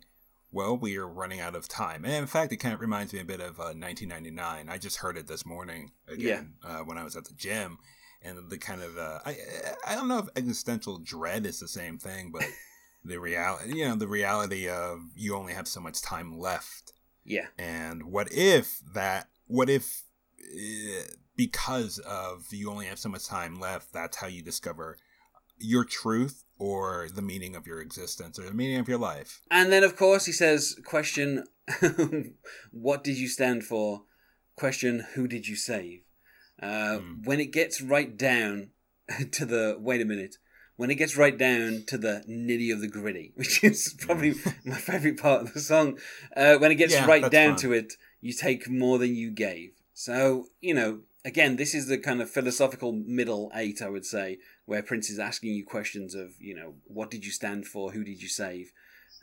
Well, 0.51 0.77
we 0.77 0.97
are 0.97 1.07
running 1.07 1.39
out 1.39 1.55
of 1.55 1.67
time, 1.67 2.05
and 2.05 2.13
in 2.13 2.27
fact, 2.27 2.51
it 2.53 2.57
kind 2.57 2.73
of 2.73 2.81
reminds 2.81 3.13
me 3.13 3.19
a 3.19 3.25
bit 3.25 3.41
of 3.41 3.59
uh, 3.59 3.73
1999. 3.75 4.69
I 4.69 4.77
just 4.77 4.97
heard 4.97 5.17
it 5.17 5.27
this 5.27 5.45
morning 5.45 5.91
again 6.07 6.53
uh, 6.63 6.79
when 6.79 6.97
I 6.97 7.03
was 7.03 7.15
at 7.15 7.25
the 7.25 7.33
gym, 7.33 7.77
and 8.23 8.49
the 8.49 8.57
kind 8.57 8.81
of 8.81 8.97
uh, 8.97 9.19
I 9.25 9.37
I 9.85 9.95
don't 9.95 10.07
know 10.07 10.19
if 10.19 10.29
existential 10.35 10.97
dread 10.97 11.45
is 11.45 11.59
the 11.59 11.67
same 11.67 11.97
thing, 11.97 12.31
but 12.31 12.45
the 13.05 13.19
reality, 13.19 13.77
you 13.77 13.87
know, 13.87 13.95
the 13.95 14.07
reality 14.07 14.67
of 14.67 14.99
you 15.15 15.35
only 15.35 15.53
have 15.53 15.67
so 15.67 15.79
much 15.79 16.01
time 16.01 16.37
left 16.37 16.93
yeah, 17.25 17.47
and 17.57 18.03
what 18.03 18.31
if 18.31 18.79
that 18.93 19.27
what 19.47 19.67
if 19.69 20.03
uh, 20.39 21.03
because 21.35 21.97
of 21.99 22.45
you 22.51 22.69
only 22.69 22.85
have 22.85 22.99
so 22.99 23.09
much 23.09 23.25
time 23.25 23.59
left 23.59 23.91
that's 23.91 24.17
how 24.17 24.27
you 24.27 24.43
discover 24.43 24.97
your 25.57 25.83
truth 25.83 26.43
or 26.59 27.07
the 27.13 27.23
meaning 27.23 27.55
of 27.55 27.65
your 27.65 27.81
existence 27.81 28.37
or 28.37 28.43
the 28.43 28.53
meaning 28.53 28.79
of 28.79 28.87
your 28.87 28.99
life 28.99 29.41
and 29.49 29.71
then 29.71 29.83
of 29.83 29.95
course 29.95 30.25
he 30.27 30.31
says, 30.31 30.75
"Question, 30.85 31.45
what 32.71 33.03
did 33.03 33.17
you 33.17 33.27
stand 33.27 33.63
for?" 33.63 34.03
Question, 34.55 35.05
who 35.15 35.27
did 35.27 35.47
you 35.47 35.55
save? 35.55 36.01
Uh, 36.61 36.99
Hmm. 36.99 37.23
When 37.23 37.39
it 37.39 37.51
gets 37.51 37.81
right 37.81 38.15
down 38.15 38.69
to 39.31 39.45
the 39.45 39.77
wait 39.79 40.01
a 40.01 40.05
minute, 40.05 40.37
when 40.77 40.91
it 40.91 40.95
gets 40.95 41.17
right 41.17 41.37
down 41.37 41.83
to 41.87 41.97
the 41.97 42.23
nitty 42.29 42.71
of 42.73 42.81
the 42.81 42.87
gritty, 42.87 43.31
which 43.35 43.63
is 43.63 43.95
probably 43.99 44.35
my 44.65 44.75
favorite 44.75 45.19
part 45.19 45.41
of 45.41 45.53
the 45.53 45.59
song, 45.59 45.99
uh, 46.35 46.55
when 46.57 46.71
it 46.71 46.75
gets 46.75 46.93
Yeah, 46.93 47.05
right 47.05 47.29
down 47.31 47.55
to 47.57 47.73
it, 47.73 47.93
you 48.21 48.33
take 48.33 48.69
more 48.69 48.97
than 48.97 49.15
you 49.15 49.31
gave. 49.31 49.71
So 49.93 50.47
you 50.61 50.73
know, 50.73 51.01
again, 51.25 51.55
this 51.55 51.73
is 51.73 51.87
the 51.87 51.97
kind 51.97 52.21
of 52.21 52.29
philosophical 52.29 52.91
middle 52.91 53.51
eight, 53.55 53.81
I 53.81 53.89
would 53.89 54.05
say, 54.05 54.37
where 54.65 54.83
Prince 54.83 55.09
is 55.09 55.19
asking 55.19 55.53
you 55.53 55.65
questions 55.65 56.15
of, 56.15 56.33
you 56.39 56.55
know, 56.55 56.75
what 56.85 57.09
did 57.11 57.25
you 57.25 57.31
stand 57.31 57.65
for, 57.65 57.91
who 57.91 58.03
did 58.03 58.21
you 58.21 58.29
save, 58.29 58.71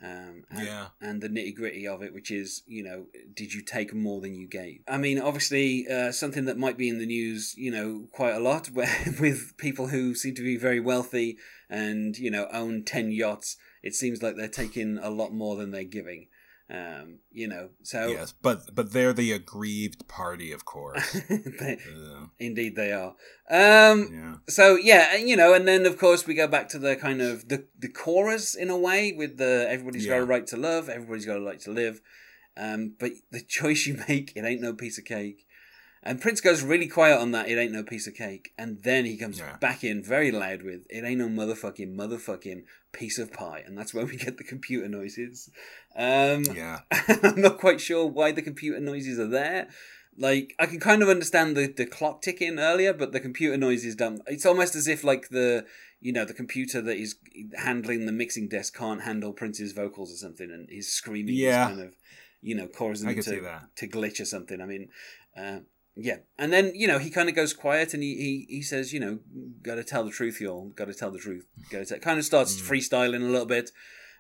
um, 0.03 0.45
and, 0.51 0.67
yeah 0.67 0.87
and 1.01 1.21
the 1.21 1.29
nitty 1.29 1.55
gritty 1.55 1.87
of 1.87 2.03
it, 2.03 2.15
which 2.15 2.31
is, 2.31 2.63
you 2.67 2.83
know, 2.83 3.07
did 3.35 3.53
you 3.53 3.61
take 3.61 3.93
more 3.93 4.21
than 4.21 4.35
you 4.35 4.47
gave? 4.47 4.81
I 4.89 4.99
mean, 4.99 5.19
obviously, 5.19 5.87
uh, 5.89 6.13
something 6.13 6.45
that 6.45 6.57
might 6.57 6.79
be 6.79 6.89
in 6.89 6.99
the 6.99 7.07
news, 7.07 7.55
you 7.57 7.71
know, 7.71 8.07
quite 8.13 8.35
a 8.35 8.41
lot 8.41 8.67
where, 8.73 9.15
with 9.21 9.57
people 9.57 9.89
who 9.89 10.15
seem 10.15 10.35
to 10.37 10.43
be 10.43 10.57
very 10.57 10.81
wealthy 10.81 11.39
and, 11.69 12.17
you 12.17 12.31
know, 12.31 12.47
own 12.53 12.85
10 12.85 13.11
yachts. 13.11 13.57
It 13.83 13.95
seems 13.95 14.23
like 14.23 14.37
they're 14.37 14.49
taking 14.49 14.99
a 14.99 15.11
lot 15.11 15.33
more 15.33 15.57
than 15.57 15.73
they're 15.73 15.85
giving. 15.85 16.29
Um, 16.73 17.19
you 17.31 17.49
know, 17.49 17.69
so 17.83 18.07
yes 18.07 18.33
but 18.41 18.75
but 18.75 18.93
they're 18.95 19.13
the 19.13 19.33
aggrieved 19.33 20.09
party 20.09 20.53
of 20.53 20.65
course. 20.65 21.21
They, 21.29 21.79
Uh, 21.95 22.27
indeed 22.39 22.77
they 22.77 22.93
are. 22.93 23.15
Um, 23.51 24.09
yeah. 24.11 24.35
so 24.49 24.77
yeah, 24.77 25.17
you 25.17 25.37
know, 25.37 25.53
and 25.53 25.69
then 25.69 25.85
of 25.85 25.99
course 25.99 26.27
we 26.27 26.35
go 26.35 26.49
back 26.49 26.69
to 26.71 26.79
the 26.79 26.97
kind 26.97 27.21
of 27.21 27.49
the 27.49 27.67
the 27.79 27.89
chorus 27.89 28.55
in 28.55 28.71
a 28.71 28.79
way 28.79 29.13
with 29.13 29.37
the 29.37 29.67
everybody's 29.69 30.07
got 30.07 30.21
a 30.21 30.25
right 30.25 30.47
to 30.47 30.57
love, 30.57 30.89
everybody's 30.89 31.27
got 31.27 31.37
a 31.37 31.45
right 31.45 31.61
to 31.61 31.71
live, 31.71 32.01
um, 32.57 32.95
but 32.99 33.11
the 33.31 33.43
choice 33.59 33.87
you 33.87 34.03
make, 34.09 34.33
it 34.35 34.45
ain't 34.45 34.63
no 34.63 34.73
piece 34.73 34.97
of 34.99 35.05
cake. 35.05 35.45
And 36.05 36.21
Prince 36.21 36.41
goes 36.41 36.63
really 36.63 36.89
quiet 36.89 37.19
on 37.21 37.31
that, 37.31 37.49
it 37.49 37.57
ain't 37.57 37.73
no 37.73 37.85
piece 37.85 38.07
of 38.09 38.15
cake, 38.15 38.53
and 38.59 38.83
then 38.83 39.05
he 39.05 39.17
comes 39.17 39.39
Yeah. 39.39 39.57
back 39.59 39.85
in 39.85 40.03
very 40.03 40.33
loud 40.33 40.63
with 40.63 40.85
it 40.91 41.05
ain't 41.05 41.19
no 41.21 41.29
motherfucking 41.29 41.95
motherfucking 41.95 42.65
piece 42.93 43.19
of 43.19 43.33
pie, 43.33 43.63
and 43.65 43.79
that's 43.79 43.95
where 43.95 44.05
we 44.07 44.17
get 44.17 44.37
the 44.37 44.45
computer 44.45 44.89
noises. 44.89 45.49
Um, 45.95 46.45
yeah 46.55 46.81
I'm 47.23 47.41
not 47.41 47.59
quite 47.59 47.81
sure 47.81 48.07
why 48.07 48.33
the 48.33 48.43
computer 48.43 48.81
noises 48.81 49.19
are 49.19 49.29
there. 49.29 49.69
Like 50.19 50.55
I 50.59 50.67
can 50.67 50.81
kind 50.81 51.03
of 51.03 51.09
understand 51.09 51.57
the, 51.57 51.67
the 51.69 51.87
clock 51.87 52.21
ticking 52.21 52.59
earlier, 52.59 52.93
but 52.93 53.13
the 53.13 53.21
computer 53.21 53.57
noises 53.57 53.95
don't. 53.95 54.21
It's 54.27 54.45
almost 54.45 54.75
as 54.77 54.87
if 54.89 55.05
like 55.05 55.29
the 55.31 55.65
you 56.01 56.13
know 56.13 56.25
the 56.27 56.35
computer 56.35 56.83
that 56.83 56.97
is 56.99 57.15
handling 57.57 58.05
the 58.07 58.13
mixing 58.13 58.49
desk 58.49 58.77
can't 58.77 59.03
handle 59.03 59.33
Prince's 59.33 59.73
vocals 59.73 60.13
or 60.13 60.17
something, 60.17 60.51
and 60.51 60.69
he's 60.69 60.89
screaming. 60.89 61.35
Yeah, 61.37 61.69
kind 61.69 61.81
of 61.81 61.95
you 62.43 62.55
know 62.55 62.67
causing 62.67 63.09
I 63.09 63.15
them 63.15 63.23
to 63.23 63.61
to 63.77 63.89
glitch 63.89 64.21
or 64.21 64.27
something. 64.27 64.61
I 64.61 64.67
mean, 64.67 64.89
uh, 65.35 65.61
yeah. 65.97 66.19
And 66.39 66.53
then 66.53 66.73
you 66.75 66.87
know 66.87 66.99
he 66.99 67.11
kind 67.11 67.29
of 67.29 67.35
goes 67.35 67.53
quiet 67.53 67.95
and 67.95 68.03
he 68.03 68.15
he, 68.49 68.57
he 68.57 68.63
says 68.63 68.93
you 68.93 69.01
know 69.01 69.21
got 69.63 69.77
to 69.77 69.85
tell 69.85 70.05
the 70.05 70.11
truth, 70.11 70.41
y'all. 70.41 70.69
Got 70.71 70.87
to 70.87 70.95
tell 70.95 71.11
the 71.11 71.19
truth. 71.19 71.47
Got 71.71 71.87
to 71.89 71.99
kind 71.99 72.19
of 72.19 72.25
starts 72.25 72.61
Mm. 72.61 72.69
freestyling 72.69 73.23
a 73.23 73.31
little 73.31 73.47
bit. 73.47 73.71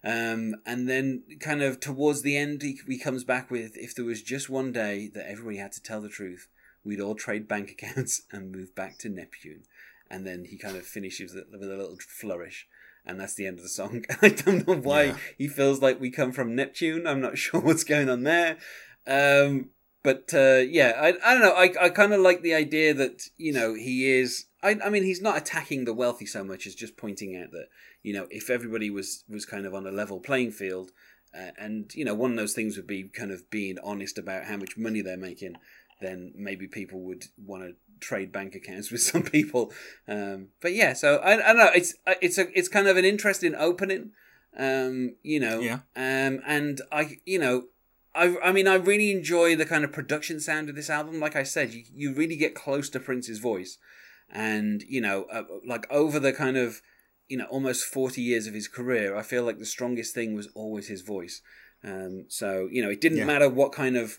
Um, 0.05 0.57
and 0.67 0.89
then, 0.89 1.23
kind 1.39 1.63
of 1.63 1.79
towards 1.79 2.23
the 2.23 2.37
end, 2.37 2.61
he, 2.63 2.77
he 2.89 2.99
comes 2.99 3.23
back 3.23 3.53
with 3.53 3.77
if 3.77 3.95
there 3.95 4.05
was 4.05 4.21
just 4.21 4.51
one 4.51 4.73
day 4.73 5.09
that 5.15 5.31
everybody 5.31 5.59
had 5.59 5.71
to 5.73 5.81
tell 5.83 6.01
the 6.01 6.09
truth, 6.09 6.49
we'd 6.85 7.01
all 7.01 7.15
trade 7.15 7.47
bank 7.47 7.71
accounts 7.81 8.23
and 8.33 8.51
move 8.51 8.75
back 8.75 8.99
to 8.99 9.09
Neptune. 9.09 9.63
And 10.11 10.27
then 10.27 10.45
he 10.47 10.59
kind 10.59 10.77
of 10.77 10.85
finishes 10.85 11.37
it 11.37 11.45
with 11.53 11.63
a 11.63 11.67
little 11.67 11.97
flourish. 12.01 12.67
And 13.07 13.21
that's 13.21 13.35
the 13.35 13.47
end 13.47 13.59
of 13.59 13.63
the 13.63 13.69
song. 13.69 14.05
I 14.23 14.31
don't 14.31 14.67
know 14.67 14.75
why 14.75 15.03
Yeah. 15.05 15.17
he 15.39 15.47
feels 15.47 15.81
like 15.81 16.01
we 16.01 16.11
come 16.11 16.33
from 16.33 16.57
Neptune. 16.57 17.07
I'm 17.07 17.21
not 17.21 17.39
sure 17.45 17.61
what's 17.61 17.85
going 17.85 18.09
on 18.11 18.25
there. 18.25 18.59
Um, 19.07 19.71
but 20.03 20.33
uh, 20.35 20.63
yeah, 20.69 20.95
I, 20.97 21.09
I 21.25 21.35
don't 21.35 21.43
know. 21.43 21.55
I, 21.55 21.87
I 21.87 21.89
kind 21.91 22.13
of 22.13 22.21
like 22.21 22.43
the 22.43 22.55
idea 22.55 22.93
that, 22.95 23.29
you 23.37 23.53
know, 23.53 23.75
he 23.75 24.11
is. 24.11 24.47
I, 24.63 24.79
I 24.85 24.91
mean, 24.91 25.05
he's 25.05 25.23
not 25.23 25.37
attacking 25.37 25.85
the 25.85 25.95
wealthy 25.95 26.27
so 26.27 26.45
much 26.45 26.67
as 26.67 26.75
just 26.75 26.97
pointing 26.97 27.37
out 27.37 27.51
that, 27.51 27.67
you 28.03 28.13
know, 28.13 28.27
if 28.31 28.51
everybody 28.51 28.91
was, 28.91 29.25
was 29.29 29.45
kind 29.45 29.67
of 29.67 29.75
on 29.75 29.87
a 29.87 29.93
level 29.93 30.21
playing 30.21 30.53
field, 30.53 30.91
uh, 31.35 31.51
and, 31.59 31.93
you 31.95 32.05
know, 32.05 32.15
one 32.15 32.31
of 32.33 32.37
those 32.37 32.53
things 32.53 32.77
would 32.77 32.87
be 32.87 33.05
kind 33.05 33.31
of 33.31 33.49
being 33.51 33.79
honest 33.83 34.19
about 34.19 34.45
how 34.45 34.57
much 34.57 34.77
money 34.77 35.01
they're 35.01 35.17
making, 35.17 35.57
then 36.01 36.33
maybe 36.37 36.67
people 36.67 37.01
would 37.01 37.27
want 37.37 37.63
to 37.63 37.75
trade 38.01 38.33
bank 38.33 38.55
accounts 38.55 38.91
with 38.93 39.01
some 39.01 39.23
people. 39.23 39.73
Um, 40.07 40.49
but 40.61 40.75
yeah, 40.75 40.93
so 40.93 41.17
I, 41.19 41.35
I 41.35 41.53
don't 41.53 41.59
know. 41.59 41.71
It's 41.75 41.95
it's 42.21 42.39
a 42.39 42.59
it's 42.59 42.69
kind 42.69 42.89
of 42.89 42.97
an 42.97 43.05
interesting 43.05 43.55
opening. 43.55 44.11
Um, 44.59 45.17
you 45.23 45.41
know, 45.41 45.61
Yeah. 45.61 45.79
Um, 45.97 46.43
and 46.47 46.83
I, 46.91 47.19
you 47.25 47.39
know, 47.39 47.65
I 48.15 48.37
I 48.43 48.53
mean, 48.53 48.69
I 48.69 48.75
really 48.75 49.11
enjoy 49.11 49.57
the 49.57 49.67
kind 49.67 49.85
of 49.85 49.93
production 49.93 50.41
sound 50.41 50.69
of 50.69 50.77
this 50.77 50.91
album. 50.91 51.21
Like 51.21 51.37
I 51.37 51.43
said, 51.43 51.73
you 51.73 51.85
you 51.95 52.15
really 52.15 52.37
get 52.37 52.55
close 52.55 52.89
to 52.91 53.01
Prince's 53.01 53.39
voice, 53.39 53.79
and 54.31 54.83
you 54.89 55.01
know, 55.01 55.25
uh, 55.25 55.45
like 55.67 55.87
over 55.91 56.19
the 56.19 56.33
kind 56.33 56.57
of 56.57 56.83
you 57.29 57.39
know 57.39 57.47
almost 57.47 57.85
40 57.87 58.21
years 58.21 58.47
of 58.47 58.53
his 58.53 58.69
career 58.69 59.17
i 59.17 59.23
feel 59.23 59.45
like 59.45 59.59
the 59.59 59.65
strongest 59.65 60.13
thing 60.13 60.35
was 60.35 60.49
always 60.55 60.89
his 60.89 61.01
voice 61.01 61.41
um, 61.83 62.27
so 62.29 62.69
you 62.71 62.83
know 62.83 62.91
it 62.91 63.01
didn't 63.01 63.19
Yeah. 63.19 63.25
matter 63.25 63.49
what 63.49 63.73
kind 63.73 63.97
of 63.97 64.19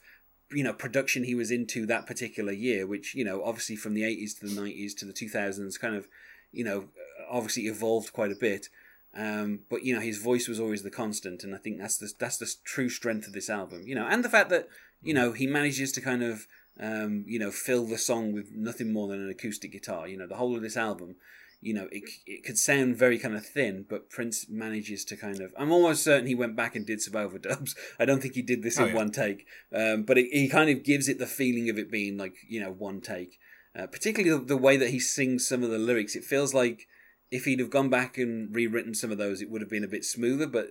you 0.52 0.64
know 0.64 0.74
production 0.74 1.24
he 1.26 1.36
was 1.36 1.52
into 1.52 1.86
that 1.86 2.08
particular 2.08 2.54
year 2.54 2.88
which 2.88 3.14
you 3.14 3.24
know 3.24 3.44
obviously 3.44 3.76
from 3.76 3.94
the 3.94 4.02
80s 4.04 4.40
to 4.40 4.48
the 4.48 4.60
90s 4.60 4.96
to 4.98 5.06
the 5.06 5.14
2000s 5.14 5.80
kind 5.80 5.96
of 5.96 6.08
you 6.52 6.64
know 6.64 6.90
obviously 7.30 7.64
evolved 7.68 8.14
quite 8.14 8.32
a 8.32 8.36
bit 8.40 8.68
um, 9.16 9.60
but 9.70 9.84
you 9.84 9.94
know 9.94 10.02
his 10.02 10.18
voice 10.18 10.48
was 10.48 10.60
always 10.60 10.84
the 10.84 10.90
constant 10.90 11.44
and 11.44 11.54
i 11.54 11.58
think 11.58 11.78
that's 11.78 11.98
the 11.98 12.12
that's 12.20 12.38
the 12.38 12.52
true 12.64 12.90
strength 12.90 13.28
of 13.28 13.34
this 13.34 13.50
album 13.50 13.84
you 13.86 13.96
know 13.96 14.08
and 14.08 14.24
the 14.24 14.30
fact 14.30 14.50
that 14.50 14.68
you 15.02 15.14
know 15.14 15.32
he 15.32 15.46
manages 15.48 15.92
to 15.92 16.02
kind 16.02 16.24
of 16.24 16.48
um, 16.80 17.24
you 17.28 17.38
know 17.38 17.52
fill 17.52 17.86
the 17.86 17.98
song 18.00 18.34
with 18.34 18.52
nothing 18.54 18.92
more 18.92 19.08
than 19.08 19.22
an 19.22 19.30
acoustic 19.30 19.72
guitar 19.72 20.08
you 20.08 20.18
know 20.18 20.28
the 20.28 20.38
whole 20.38 20.56
of 20.56 20.62
this 20.62 20.78
album 20.78 21.16
you 21.64 21.74
know, 21.74 21.88
it, 21.94 22.04
it 22.28 22.44
could 22.44 22.58
sound 22.58 22.98
very 22.98 23.18
kind 23.18 23.36
of 23.36 23.46
thin, 23.46 23.86
but 23.90 24.10
Prince 24.10 24.48
manages 24.50 25.06
to 25.06 25.16
kind 25.16 25.40
of. 25.40 25.54
I'm 25.58 25.72
almost 25.72 26.04
certain 26.04 26.28
he 26.28 26.36
went 26.36 26.58
back 26.58 26.76
and 26.76 26.86
did 26.86 27.02
some 27.02 27.14
overdubs. 27.14 27.74
I 28.00 28.04
don't 28.04 28.22
think 28.22 28.34
he 28.34 28.42
did 28.42 28.64
this 28.64 28.78
Oh, 28.78 28.84
in 28.84 28.90
yeah. 28.90 28.96
one 28.96 29.12
take, 29.12 29.46
um, 29.74 30.04
but 30.04 30.18
it, 30.18 30.28
he 30.32 30.50
kind 30.50 30.70
of 30.70 30.84
gives 30.84 31.08
it 31.08 31.20
the 31.20 31.26
feeling 31.26 31.70
of 31.70 31.78
it 31.78 31.90
being 31.90 32.18
like 32.18 32.36
you 32.50 32.60
know 32.60 32.72
one 32.72 33.00
take. 33.00 33.40
Uh, 33.74 33.88
particularly 33.88 34.38
the, 34.38 34.44
the 34.44 34.58
way 34.58 34.76
that 34.76 34.90
he 34.90 35.00
sings 35.00 35.48
some 35.48 35.64
of 35.64 35.70
the 35.70 35.78
lyrics, 35.78 36.18
it 36.18 36.26
feels 36.26 36.54
like 36.54 36.86
if 37.38 37.46
he'd 37.46 37.60
have 37.60 37.70
gone 37.78 37.90
back 37.90 38.18
and 38.18 38.54
rewritten 38.56 38.94
some 38.94 39.12
of 39.12 39.18
those, 39.18 39.42
it 39.42 39.50
would 39.50 39.62
have 39.62 39.70
been 39.76 39.84
a 39.84 39.88
bit 39.96 40.06
smoother. 40.06 40.48
But 40.48 40.68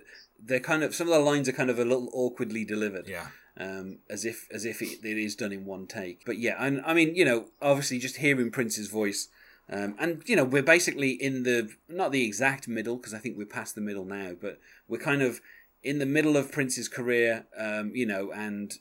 they're 0.47 0.59
kind 0.71 0.83
of 0.83 0.95
some 0.95 1.07
of 1.07 1.13
the 1.13 1.19
lines 1.31 1.47
are 1.49 1.53
kind 1.61 1.69
of 1.69 1.79
a 1.79 1.85
little 1.91 2.09
awkwardly 2.13 2.63
delivered 2.65 3.07
Yeah. 3.07 3.27
um, 3.57 3.99
as 4.09 4.23
if 4.25 4.47
as 4.57 4.63
if 4.65 4.81
it, 4.81 5.03
it 5.03 5.17
is 5.17 5.35
done 5.35 5.51
in 5.57 5.65
one 5.65 5.85
take. 5.87 6.25
But 6.25 6.37
yeah, 6.39 6.55
and 6.65 6.81
I 6.85 6.93
mean, 6.93 7.15
you 7.15 7.25
know, 7.25 7.39
obviously 7.61 7.99
just 7.99 8.17
hearing 8.17 8.49
Prince's 8.51 8.89
voice, 8.89 9.27
um, 9.69 9.95
and 9.99 10.21
you 10.25 10.35
know, 10.37 10.45
we're 10.53 10.63
basically 10.75 11.11
in 11.11 11.43
the 11.43 11.69
not 11.89 12.11
the 12.11 12.25
exact 12.25 12.67
middle 12.67 12.97
because 12.97 13.13
I 13.13 13.19
think 13.19 13.37
we're 13.37 13.45
past 13.59 13.75
the 13.75 13.81
middle 13.89 14.05
now, 14.05 14.31
but 14.45 14.59
we're 14.87 15.07
kind 15.11 15.21
of 15.21 15.41
in 15.83 15.99
the 15.99 16.05
middle 16.17 16.37
of 16.37 16.51
Prince's 16.51 16.87
career, 16.87 17.45
um, 17.57 17.91
you 17.93 18.05
know, 18.05 18.31
and 18.31 18.73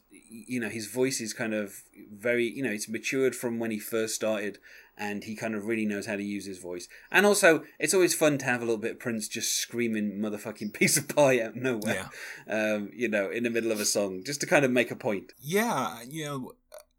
you 0.51 0.61
know 0.61 0.69
his 0.71 0.87
voice 0.87 1.21
is 1.21 1.33
kind 1.35 1.53
of 1.55 1.83
very, 2.13 2.47
you 2.49 2.63
know, 2.63 2.71
it's 2.71 2.89
matured 2.89 3.35
from 3.35 3.59
when 3.59 3.71
he 3.71 3.79
first 3.79 4.15
started. 4.15 4.59
And 4.97 5.25
he 5.25 5.35
kind 5.35 5.55
of 5.55 5.67
really 5.67 5.87
knows 5.87 6.07
how 6.07 6.17
to 6.17 6.23
use 6.23 6.45
his 6.45 6.59
voice. 6.59 6.87
And 7.11 7.25
also, 7.25 7.65
it's 7.79 7.95
always 7.95 8.15
fun 8.15 8.39
to 8.39 8.45
have 8.45 8.61
a 8.61 8.65
little 8.65 8.81
bit 8.81 8.93
of 8.93 8.99
Prince 9.01 9.27
just 9.27 9.57
screaming 9.57 10.19
motherfucking 10.21 10.73
piece 10.79 10.97
of 10.97 11.09
pie 11.09 11.41
out 11.41 11.51
of 11.51 11.57
nowhere 11.57 12.11
Yeah. 12.47 12.75
um, 12.75 12.91
you 12.95 13.09
know, 13.09 13.31
in 13.31 13.43
the 13.45 13.51
middle 13.51 13.73
of 13.73 13.81
a 13.81 13.85
song, 13.85 14.23
just 14.25 14.41
to 14.43 14.47
kind 14.47 14.65
of 14.65 14.71
make 14.71 14.91
a 14.91 14.97
point. 14.97 15.33
Yeah, 15.41 16.03
you 16.09 16.25
know, 16.25 16.53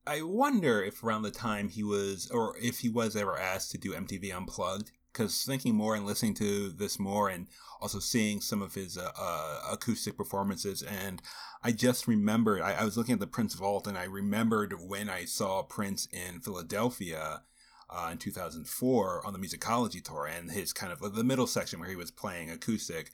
I 0.05 0.21
wonder 0.21 0.83
if 0.83 1.03
around 1.03 1.21
the 1.21 1.31
time 1.31 1.69
he 1.69 1.83
was, 1.83 2.29
or 2.31 2.55
if 2.61 2.79
he 2.79 2.89
was 2.89 3.15
ever 3.15 3.37
asked 3.37 3.71
to 3.71 3.77
do 3.77 3.93
MTV 3.93 4.35
Unplugged, 4.35 4.91
because 5.13 5.43
thinking 5.43 5.75
more 5.75 5.95
and 5.95 6.05
listening 6.05 6.33
to 6.33 6.69
this 6.69 6.99
more 6.99 7.29
and 7.29 7.47
also 7.79 7.99
seeing 7.99 8.41
some 8.41 8.61
of 8.61 8.73
his 8.73 8.97
uh, 8.97 9.11
uh, 9.17 9.59
acoustic 9.71 10.17
performances 10.17 10.81
and 10.81 11.21
i 11.63 11.71
just 11.71 12.07
remembered 12.07 12.61
I, 12.61 12.73
I, 12.73 12.85
was 12.85 12.97
looking 12.97 13.13
at 13.13 13.19
the 13.19 13.27
prince 13.27 13.53
vault 13.53 13.87
and 13.87 13.97
i 13.97 14.05
remembered 14.05 14.73
when 14.79 15.09
i 15.09 15.25
saw 15.25 15.61
prince 15.61 16.07
in 16.11 16.39
philadelphia 16.39 17.41
uh, 17.93 18.09
in 18.11 18.17
2004 18.17 19.25
on 19.25 19.33
the 19.33 19.39
musicology 19.39 20.03
tour 20.03 20.25
and 20.25 20.51
his 20.51 20.73
kind 20.73 20.91
of 20.91 21.15
the 21.15 21.23
middle 21.23 21.47
section 21.47 21.79
where 21.79 21.89
he 21.89 21.95
was 21.95 22.11
playing 22.11 22.49
acoustic 22.49 23.11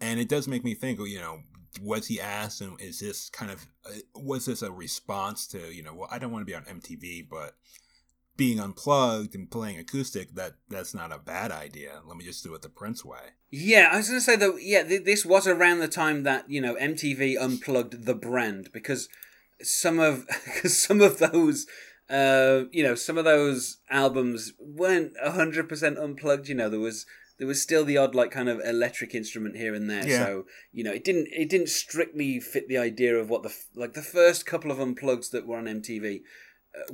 and 0.00 0.20
it 0.20 0.28
does 0.28 0.46
make 0.46 0.64
me 0.64 0.74
think 0.74 0.98
you 1.00 1.18
know 1.18 1.40
was 1.80 2.06
he 2.06 2.20
asked 2.20 2.60
and 2.60 2.80
is 2.80 3.00
this 3.00 3.30
kind 3.30 3.50
of 3.50 3.66
uh, 3.86 3.90
was 4.14 4.46
this 4.46 4.62
a 4.62 4.70
response 4.70 5.46
to 5.46 5.72
you 5.72 5.82
know 5.82 5.94
well 5.94 6.08
i 6.10 6.18
don't 6.18 6.32
want 6.32 6.42
to 6.42 6.50
be 6.50 6.54
on 6.54 6.64
mtv 6.64 7.28
but 7.28 7.54
being 8.40 8.58
unplugged 8.58 9.34
and 9.34 9.50
playing 9.50 9.76
acoustic, 9.76 10.34
that 10.34 10.54
that's 10.70 10.94
not 10.94 11.12
a 11.12 11.18
bad 11.18 11.52
idea. 11.52 12.00
Let 12.06 12.16
me 12.16 12.24
just 12.24 12.42
do 12.42 12.54
it 12.54 12.62
the 12.62 12.70
Prince 12.70 13.04
way. 13.04 13.34
Yeah, 13.50 13.90
I 13.92 13.98
was 13.98 14.08
going 14.08 14.18
to 14.18 14.24
say 14.24 14.36
that. 14.36 14.56
Yeah, 14.62 14.82
th- 14.82 15.04
this 15.04 15.26
was 15.26 15.46
around 15.46 15.80
the 15.80 15.88
time 15.88 16.22
that 16.22 16.48
you 16.48 16.58
know 16.58 16.74
MTV 16.76 17.36
unplugged 17.38 18.06
the 18.06 18.14
brand 18.14 18.70
because 18.72 19.10
some 19.60 19.98
of 19.98 20.26
some 20.64 21.02
of 21.02 21.18
those. 21.18 21.66
Uh, 22.10 22.64
you 22.72 22.82
know, 22.82 22.94
some 22.94 23.16
of 23.16 23.24
those 23.24 23.78
albums 23.88 24.52
weren't 24.58 25.12
hundred 25.22 25.68
percent 25.68 25.98
unplugged. 25.98 26.48
You 26.48 26.54
know, 26.54 26.68
there 26.68 26.80
was 26.80 27.06
there 27.38 27.46
was 27.46 27.62
still 27.62 27.84
the 27.84 27.96
odd 27.96 28.14
like 28.14 28.30
kind 28.30 28.48
of 28.48 28.60
electric 28.60 29.14
instrument 29.14 29.56
here 29.56 29.74
and 29.74 29.88
there. 29.88 30.06
Yeah. 30.06 30.24
So 30.24 30.46
you 30.72 30.84
know, 30.84 30.92
it 30.92 31.04
didn't 31.04 31.28
it 31.32 31.48
didn't 31.48 31.68
strictly 31.68 32.40
fit 32.40 32.68
the 32.68 32.78
idea 32.78 33.16
of 33.16 33.30
what 33.30 33.42
the 33.42 33.54
like 33.74 33.94
the 33.94 34.02
first 34.02 34.44
couple 34.44 34.70
of 34.70 34.78
unplugs 34.78 35.30
that 35.30 35.46
were 35.46 35.56
on 35.56 35.64
MTV 35.64 36.22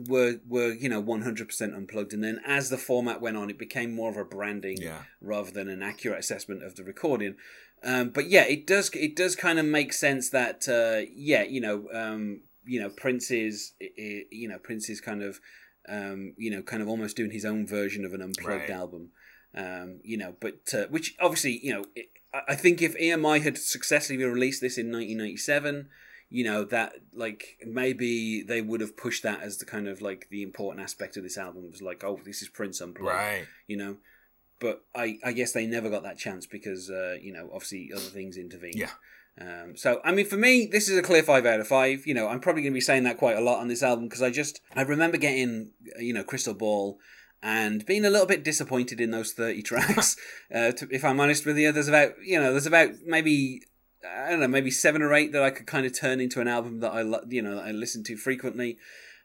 were 0.09 0.41
were 0.49 0.73
you 0.73 0.89
know 0.89 1.03
100% 1.03 1.77
unplugged 1.77 2.13
and 2.13 2.25
then 2.25 2.41
as 2.47 2.71
the 2.71 2.79
format 2.79 3.21
went 3.21 3.37
on 3.37 3.51
it 3.51 3.59
became 3.59 3.95
more 3.95 4.11
of 4.11 4.17
a 4.17 4.25
branding 4.25 4.77
yeah. 4.81 5.03
rather 5.21 5.51
than 5.51 5.69
an 5.69 5.83
accurate 5.83 6.19
assessment 6.19 6.63
of 6.63 6.77
the 6.77 6.85
recording 6.85 7.37
um, 7.85 8.09
but 8.09 8.29
yeah 8.29 8.45
it 8.45 8.67
does 8.67 8.91
it 8.95 9.15
does 9.15 9.37
kind 9.37 9.59
of 9.59 9.67
make 9.67 9.93
sense 9.93 10.31
that 10.31 10.67
uh, 10.69 11.07
yeah 11.15 11.43
you 11.43 11.61
know 11.61 11.89
um, 11.93 12.41
you 12.67 12.81
know 12.81 12.91
prince's 12.91 13.73
you 13.81 14.49
know 14.49 14.59
prince's 14.59 15.01
kind 15.01 15.23
of 15.23 15.41
um, 15.89 16.35
you 16.37 16.51
know 16.51 16.63
kind 16.63 16.83
of 16.83 16.89
almost 16.89 17.17
doing 17.17 17.31
his 17.31 17.45
own 17.45 17.67
version 17.67 18.05
of 18.05 18.13
an 18.13 18.23
unplugged 18.23 18.69
right. 18.69 18.71
album. 18.71 19.11
Um, 19.55 20.01
you 20.03 20.19
know 20.19 20.35
but 20.41 20.75
uh, 20.75 20.87
which 20.91 21.15
obviously 21.21 21.61
you 21.63 21.73
know 21.73 21.85
it, 21.95 22.09
I 22.47 22.55
think 22.55 22.83
if 22.83 22.99
EMI 22.99 23.43
had 23.43 23.57
successfully 23.57 24.23
released 24.23 24.61
this 24.61 24.77
in 24.77 24.87
1997 24.87 25.89
you 26.29 26.45
know 26.45 26.65
that 26.65 26.95
like 27.15 27.57
maybe 27.65 28.43
they 28.43 28.61
would 28.61 28.83
have 28.83 28.97
pushed 28.97 29.23
that 29.23 29.41
as 29.41 29.57
the 29.57 29.65
kind 29.65 29.89
of 29.89 30.03
like 30.03 30.27
the 30.31 30.43
important 30.43 30.83
aspect 30.83 31.17
of 31.17 31.23
this 31.23 31.39
album 31.39 31.65
it 31.65 31.71
was 31.71 31.81
like 31.81 32.05
oh 32.05 32.21
this 32.25 32.43
is 32.43 32.49
Prince 32.49 32.81
unplugged 32.83 33.17
right. 33.17 33.47
you 33.67 33.77
know? 33.77 33.97
But 34.59 34.83
I 34.95 35.19
I 35.25 35.33
guess 35.33 35.53
they 35.53 35.67
never 35.67 35.89
got 35.89 36.03
that 36.03 36.19
chance 36.19 36.47
because 36.47 36.91
uh, 36.91 37.17
you 37.21 37.33
know 37.33 37.49
obviously 37.53 37.91
other 37.95 38.03
things 38.03 38.37
intervened. 38.37 38.75
Yeah 38.75 38.91
um, 39.41 39.77
so 39.77 40.01
I 40.05 40.13
mean 40.13 40.27
for 40.27 40.37
me 40.37 40.69
this 40.71 40.89
is 40.89 40.99
a 40.99 41.03
clear 41.03 41.23
five 41.23 41.45
out 41.47 41.61
of 41.61 41.69
five 41.69 42.07
you 42.07 42.15
know 42.15 42.29
I'm 42.29 42.41
probably 42.41 42.63
going 42.63 42.73
to 42.73 42.77
be 42.77 42.81
saying 42.81 43.05
that 43.05 43.19
quite 43.19 43.37
a 43.37 43.41
lot 43.41 43.61
on 43.61 43.69
this 43.69 43.83
album 43.83 44.09
because 44.09 44.23
I 44.23 44.31
just 44.31 44.61
I 44.75 44.83
remember 44.83 45.19
getting 45.19 45.73
you 45.99 46.13
know 46.13 46.25
Crystal 46.25 46.55
Ball 46.55 46.99
and 47.43 47.85
being 47.85 48.05
a 48.05 48.11
little 48.11 48.27
bit 48.27 48.45
disappointed 48.45 49.01
in 49.01 49.11
those 49.11 49.33
30 49.33 49.63
tracks 49.71 50.17
uh, 50.55 50.73
to, 50.73 50.89
if 50.91 51.05
i'm 51.05 51.21
honest 51.21 51.45
with 51.45 51.59
you 51.59 51.71
there's 51.71 51.87
about 51.87 52.13
you 52.25 52.41
know 52.41 52.51
there's 52.51 52.67
about 52.67 52.91
maybe 53.05 53.61
I 54.05 54.31
don't 54.31 54.41
know, 54.41 54.49
maybe 54.49 54.71
seven 54.71 55.03
or 55.03 55.15
eight 55.15 55.33
that 55.33 55.43
I 55.43 55.51
could 55.51 55.67
kind 55.67 55.87
of 55.87 55.99
turn 55.99 56.21
into 56.21 56.41
an 56.41 56.49
album 56.49 56.81
that 56.81 56.93
I, 56.93 57.01
you 57.29 57.43
know, 57.43 57.57
that 57.57 57.65
I 57.65 57.71
listen 57.71 58.05
to 58.05 58.17
frequently. 58.17 58.79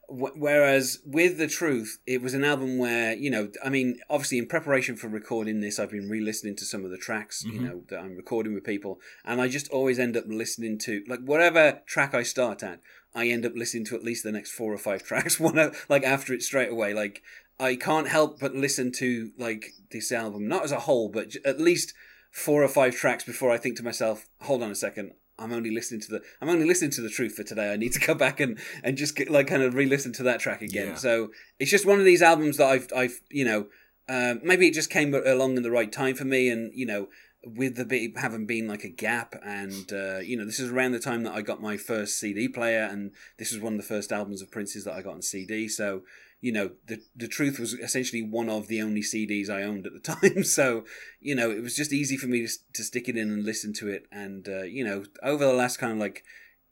Whereas 0.09 0.99
with 1.05 1.37
the 1.37 1.47
truth, 1.47 1.99
it 2.05 2.21
was 2.21 2.33
an 2.33 2.43
album 2.43 2.77
where 2.77 3.13
you 3.13 3.29
know, 3.29 3.49
I 3.63 3.69
mean, 3.69 3.99
obviously 4.09 4.39
in 4.39 4.47
preparation 4.47 4.97
for 4.97 5.07
recording 5.07 5.61
this, 5.61 5.79
I've 5.79 5.91
been 5.91 6.09
re-listening 6.09 6.57
to 6.57 6.65
some 6.65 6.83
of 6.83 6.91
the 6.91 6.97
tracks, 6.97 7.43
mm-hmm. 7.43 7.55
you 7.55 7.61
know, 7.61 7.83
that 7.89 7.99
I'm 7.99 8.17
recording 8.17 8.53
with 8.53 8.65
people, 8.65 8.99
and 9.23 9.39
I 9.39 9.47
just 9.47 9.69
always 9.69 9.99
end 9.99 10.17
up 10.17 10.25
listening 10.27 10.79
to 10.79 11.03
like 11.07 11.21
whatever 11.21 11.81
track 11.85 12.13
I 12.13 12.23
start 12.23 12.61
at, 12.61 12.81
I 13.15 13.27
end 13.27 13.45
up 13.45 13.53
listening 13.55 13.85
to 13.85 13.95
at 13.95 14.03
least 14.03 14.23
the 14.23 14.31
next 14.31 14.51
four 14.51 14.73
or 14.73 14.77
five 14.77 15.03
tracks, 15.07 15.39
one 15.39 15.71
like 15.87 16.03
after 16.03 16.33
it 16.33 16.41
straight 16.41 16.71
away. 16.71 16.93
Like 16.93 17.21
I 17.59 17.75
can't 17.75 18.07
help 18.07 18.39
but 18.39 18.55
listen 18.55 18.91
to 18.93 19.31
like 19.37 19.71
this 19.91 20.11
album, 20.11 20.47
not 20.47 20.63
as 20.63 20.71
a 20.71 20.81
whole, 20.81 21.09
but 21.09 21.35
at 21.45 21.61
least 21.61 21.93
four 22.31 22.63
or 22.63 22.67
five 22.67 22.95
tracks 22.95 23.23
before 23.23 23.51
I 23.51 23.57
think 23.57 23.77
to 23.77 23.83
myself, 23.83 24.27
hold 24.41 24.63
on 24.63 24.71
a 24.71 24.75
second. 24.75 25.11
I'm 25.41 25.53
only 25.53 25.71
listening 25.71 26.01
to 26.01 26.11
the 26.11 26.21
I'm 26.41 26.49
only 26.49 26.65
listening 26.65 26.91
to 26.91 27.01
the 27.01 27.09
truth 27.09 27.35
for 27.35 27.43
today. 27.43 27.73
I 27.73 27.77
need 27.77 27.93
to 27.93 27.99
go 27.99 28.13
back 28.13 28.39
and 28.39 28.59
and 28.83 28.97
just 28.97 29.15
get, 29.15 29.29
like 29.29 29.47
kind 29.47 29.63
of 29.63 29.73
re-listen 29.73 30.13
to 30.13 30.23
that 30.23 30.39
track 30.39 30.61
again. 30.61 30.89
Yeah. 30.89 30.95
So 30.95 31.31
it's 31.59 31.71
just 31.71 31.85
one 31.85 31.99
of 31.99 32.05
these 32.05 32.21
albums 32.21 32.57
that 32.57 32.67
I've 32.67 32.87
I've 32.95 33.19
you 33.29 33.45
know 33.45 33.67
uh, 34.07 34.35
maybe 34.43 34.67
it 34.67 34.73
just 34.73 34.89
came 34.89 35.13
along 35.13 35.57
in 35.57 35.63
the 35.63 35.71
right 35.71 35.91
time 35.91 36.15
for 36.15 36.25
me, 36.25 36.49
and 36.49 36.71
you 36.73 36.85
know 36.85 37.07
with 37.43 37.75
the 37.75 37.85
bit 37.85 38.17
having 38.17 38.45
been 38.45 38.67
like 38.67 38.83
a 38.83 38.89
gap, 38.89 39.35
and 39.43 39.91
uh, 39.93 40.19
you 40.19 40.37
know 40.37 40.45
this 40.45 40.59
is 40.59 40.69
around 40.69 40.91
the 40.91 40.99
time 40.99 41.23
that 41.23 41.33
I 41.33 41.41
got 41.41 41.61
my 41.61 41.77
first 41.77 42.19
CD 42.19 42.47
player, 42.47 42.83
and 42.83 43.11
this 43.37 43.51
was 43.51 43.61
one 43.61 43.73
of 43.73 43.79
the 43.79 43.87
first 43.87 44.11
albums 44.11 44.41
of 44.41 44.51
Prince's 44.51 44.85
that 44.85 44.93
I 44.93 45.01
got 45.01 45.13
on 45.13 45.21
CD. 45.21 45.67
So 45.67 46.01
you 46.41 46.51
know, 46.51 46.71
the 46.87 47.01
the 47.15 47.27
truth 47.27 47.59
was 47.59 47.73
essentially 47.75 48.23
one 48.23 48.49
of 48.49 48.67
the 48.67 48.81
only 48.81 49.01
CDs 49.01 49.49
I 49.49 49.61
owned 49.61 49.85
at 49.85 49.93
the 49.93 49.99
time. 50.33 50.43
So, 50.43 50.85
you 51.19 51.35
know, 51.35 51.51
it 51.51 51.61
was 51.61 51.75
just 51.75 51.93
easy 51.93 52.17
for 52.17 52.27
me 52.27 52.45
to, 52.45 52.53
to 52.73 52.83
stick 52.83 53.07
it 53.07 53.15
in 53.15 53.31
and 53.31 53.45
listen 53.45 53.73
to 53.73 53.87
it. 53.87 54.07
And 54.11 54.47
uh, 54.49 54.63
you 54.63 54.83
know, 54.83 55.03
over 55.23 55.45
the 55.45 55.53
last 55.53 55.77
kind 55.77 55.93
of 55.93 55.99
like, 55.99 56.23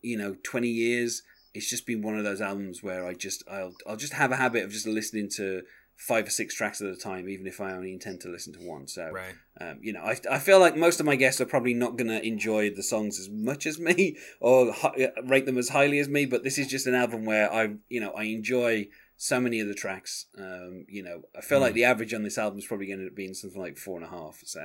you 0.02 0.18
know, 0.18 0.36
twenty 0.44 0.70
years, 0.70 1.22
it's 1.54 1.70
just 1.70 1.86
been 1.86 2.02
one 2.02 2.18
of 2.18 2.24
those 2.24 2.42
albums 2.42 2.82
where 2.82 3.06
I 3.06 3.14
just 3.14 3.44
I'll 3.50 3.74
I'll 3.88 3.96
just 3.96 4.14
have 4.14 4.32
a 4.32 4.38
habit 4.38 4.66
of 4.66 4.72
just 4.72 4.88
listening 4.88 5.30
to 5.36 5.62
five 6.00 6.26
or 6.26 6.30
six 6.30 6.56
tracks 6.56 6.82
at 6.82 6.88
a 6.88 6.96
time, 6.96 7.28
even 7.28 7.46
if 7.46 7.60
I 7.60 7.74
only 7.74 7.92
intend 7.92 8.22
to 8.22 8.30
listen 8.30 8.54
to 8.54 8.60
one. 8.60 8.88
So, 8.88 9.12
right. 9.12 9.36
um, 9.60 9.80
you 9.82 9.92
know, 9.92 10.00
I, 10.00 10.18
I 10.32 10.40
feel 10.40 10.58
like 10.58 10.78
most 10.78 11.02
of 11.02 11.06
my 11.06 11.18
guests 11.18 11.42
are 11.42 11.46
probably 11.46 11.74
not 11.74 11.98
going 11.98 12.08
to 12.08 12.26
enjoy 12.26 12.70
the 12.70 12.82
songs 12.82 13.20
as 13.20 13.30
much 13.30 13.66
as 13.66 13.80
me 13.80 14.16
or 14.40 14.72
hi- 14.72 15.12
rate 15.26 15.46
them 15.46 15.58
as 15.58 15.70
highly 15.70 16.00
as 16.00 16.08
me. 16.08 16.26
But 16.26 16.46
this 16.46 16.58
is 16.58 16.68
just 16.68 16.88
an 16.88 16.96
album 16.96 17.26
where 17.26 17.52
I, 17.52 17.76
you 17.90 18.00
know, 18.00 18.12
I 18.12 18.24
enjoy 18.24 18.88
so 19.22 19.38
many 19.38 19.60
of 19.60 19.68
the 19.68 19.74
tracks. 19.74 20.28
Um, 20.38 20.86
you 20.88 21.04
know, 21.04 21.24
I 21.38 21.42
feel 21.42 21.60
mm. 21.60 21.64
like 21.64 21.74
the 21.74 21.84
average 21.84 22.14
on 22.14 22.24
this 22.24 22.38
album 22.38 22.58
is 22.58 22.66
probably 22.66 22.88
going 22.88 23.04
to 23.06 23.14
be 23.14 23.32
something 23.34 23.62
like 23.62 23.78
four 23.78 23.98
and 23.98 24.06
a 24.06 24.10
half. 24.10 24.42
So, 24.46 24.62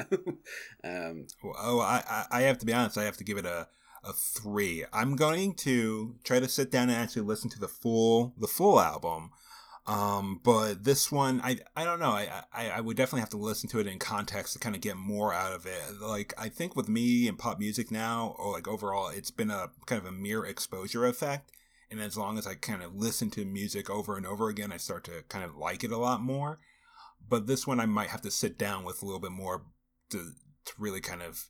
um, 0.84 1.26
oh, 1.58 1.80
I, 1.80 2.24
I 2.30 2.42
have 2.42 2.58
to 2.58 2.66
be 2.66 2.72
honest. 2.72 2.96
I 2.96 3.02
have 3.02 3.16
to 3.18 3.24
give 3.24 3.36
it 3.36 3.44
a 3.44 3.66
a 4.04 4.12
three. 4.12 4.84
I'm 4.92 5.16
going 5.16 5.54
to 5.54 6.14
try 6.24 6.38
to 6.38 6.48
sit 6.48 6.70
down 6.70 6.88
and 6.88 6.98
actually 6.98 7.22
listen 7.22 7.50
to 7.50 7.58
the 7.58 7.68
full 7.68 8.32
the 8.38 8.46
full 8.46 8.80
album. 8.80 9.30
Um, 9.86 10.40
but 10.44 10.84
this 10.84 11.10
one, 11.10 11.40
I 11.42 11.58
I 11.74 11.84
don't 11.84 11.98
know. 11.98 12.12
I, 12.12 12.44
I 12.52 12.70
I 12.70 12.80
would 12.80 12.96
definitely 12.96 13.20
have 13.20 13.30
to 13.30 13.38
listen 13.38 13.68
to 13.70 13.80
it 13.80 13.88
in 13.88 13.98
context 13.98 14.52
to 14.52 14.60
kind 14.60 14.76
of 14.76 14.82
get 14.82 14.96
more 14.96 15.34
out 15.34 15.52
of 15.52 15.66
it. 15.66 16.00
Like 16.00 16.32
I 16.38 16.48
think 16.48 16.76
with 16.76 16.88
me 16.88 17.26
and 17.26 17.36
pop 17.36 17.58
music 17.58 17.90
now, 17.90 18.36
or 18.38 18.52
like 18.52 18.68
overall, 18.68 19.08
it's 19.08 19.32
been 19.32 19.50
a 19.50 19.70
kind 19.86 20.00
of 20.00 20.06
a 20.06 20.12
mere 20.12 20.44
exposure 20.44 21.06
effect 21.06 21.50
and 21.90 22.00
as 22.00 22.16
long 22.16 22.38
as 22.38 22.46
I 22.46 22.54
kind 22.54 22.82
of 22.82 22.94
listen 22.94 23.30
to 23.30 23.44
music 23.44 23.90
over 23.90 24.16
and 24.16 24.26
over 24.26 24.48
again, 24.48 24.72
I 24.72 24.76
start 24.76 25.04
to 25.04 25.22
kind 25.28 25.44
of 25.44 25.56
like 25.56 25.84
it 25.84 25.92
a 25.92 25.98
lot 25.98 26.20
more. 26.20 26.58
But 27.26 27.46
this 27.46 27.66
one, 27.66 27.80
I 27.80 27.86
might 27.86 28.08
have 28.08 28.22
to 28.22 28.30
sit 28.30 28.58
down 28.58 28.84
with 28.84 29.02
a 29.02 29.06
little 29.06 29.20
bit 29.20 29.32
more 29.32 29.64
to, 30.10 30.32
to 30.66 30.72
really 30.78 31.00
kind 31.00 31.22
of 31.22 31.46